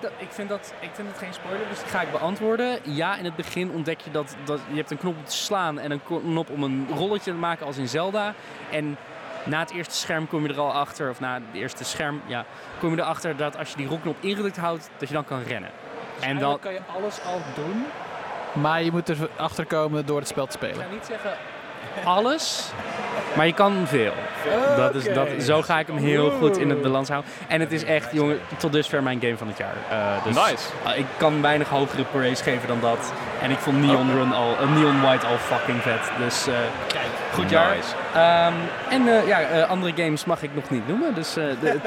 [0.00, 2.78] Dat, ik, vind dat, ik vind het geen spoiler, dus die ga ik beantwoorden.
[2.82, 5.78] Ja, in het begin ontdek je dat, dat je hebt een knop om te slaan
[5.78, 8.34] en een knop om een rolletje te maken als in Zelda.
[8.70, 8.96] En
[9.44, 12.44] na het eerste scherm kom je er al achter, of na het eerste scherm, ja,
[12.78, 15.70] kom je erachter dat als je die rolknop ingedrukt houdt, dat je dan kan rennen.
[16.20, 17.84] En dan, kan je alles al doen,
[18.52, 20.86] maar je moet erachter komen door het spel te ik spelen.
[20.86, 21.36] ga niet zeggen
[22.04, 22.70] alles,
[23.36, 24.12] maar je kan veel.
[24.76, 27.30] Dat is, dat, zo ga ik hem heel goed in het balans houden.
[27.48, 29.74] En het is echt, jongen, tot dusver mijn game van het jaar.
[29.90, 30.68] Eh, dus Nice.
[30.86, 33.12] uh, ik kan weinig hogere praise geven dan dat.
[33.42, 36.10] En ik vond Neon Run al, uh, Neon White al fucking vet.
[36.18, 36.44] Dus
[36.86, 37.76] kijk, goed jaar.
[37.76, 37.94] Nice.
[38.16, 38.54] Um,
[38.90, 41.14] en ja, andere games mag ik nog niet noemen.
[41.14, 41.32] Dus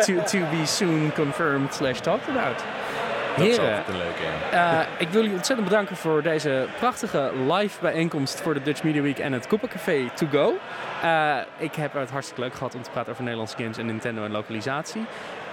[0.05, 2.63] to, to be soon confirmed slash talked about.
[3.37, 4.23] Dat is altijd een leuke.
[4.53, 9.01] uh, ik wil jullie ontzettend bedanken voor deze prachtige live bijeenkomst voor de Dutch Media
[9.01, 10.53] Week en het Koepelcafé To Go.
[11.03, 14.23] Uh, ik heb het hartstikke leuk gehad om te praten over Nederlandse games en Nintendo
[14.23, 15.01] en lokalisatie.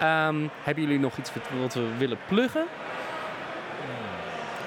[0.03, 2.65] Um, hebben jullie nog iets wat we willen pluggen?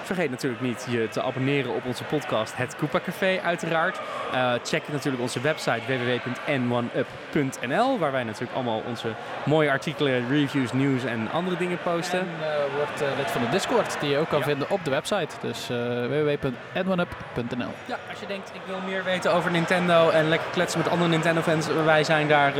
[0.03, 3.99] Vergeet natuurlijk niet je te abonneren op onze podcast Het Koopa Café uiteraard.
[4.33, 9.07] Uh, check natuurlijk onze website www.n1up.nl waar wij natuurlijk allemaal onze
[9.45, 12.19] mooie artikelen, reviews, nieuws en andere dingen posten.
[12.19, 12.45] En uh,
[12.75, 14.45] wordt uh, lid van de Discord die je ook kan ja.
[14.45, 15.35] vinden op de website.
[15.41, 20.49] Dus uh, www.n1up.nl Ja, als je denkt ik wil meer weten over Nintendo en lekker
[20.51, 22.53] kletsen met andere Nintendo fans, wij zijn daar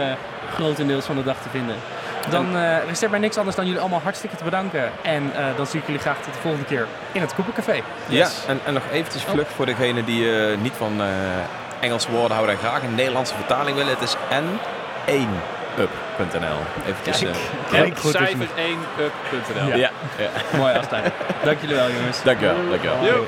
[0.53, 1.75] grotendeels van de dag te vinden.
[2.29, 4.91] Dan uh, resteert mij niks anders dan jullie allemaal hartstikke te bedanken.
[5.01, 7.81] En uh, dan zie ik jullie graag tot de volgende keer in het Koepencafé.
[8.07, 8.43] Yes.
[8.45, 9.55] Ja, en, en, nog eventjes vlug oh.
[9.55, 11.01] voor degene die uh, niet van
[11.79, 13.93] Engelse woorden houden en graag een Nederlandse vertaling willen.
[13.93, 15.37] Het is n1up.nl.
[16.87, 17.23] Eventjes.
[17.71, 19.67] Kijk, goed cijfer 1up.nl.
[19.67, 19.75] Ja.
[19.75, 19.91] Ja.
[20.17, 20.29] ja.
[20.57, 21.13] Mooi afsluiting.
[21.43, 22.23] Dank jullie wel jongens.
[22.23, 22.55] Dank je wel.
[22.69, 23.25] Dank je wel.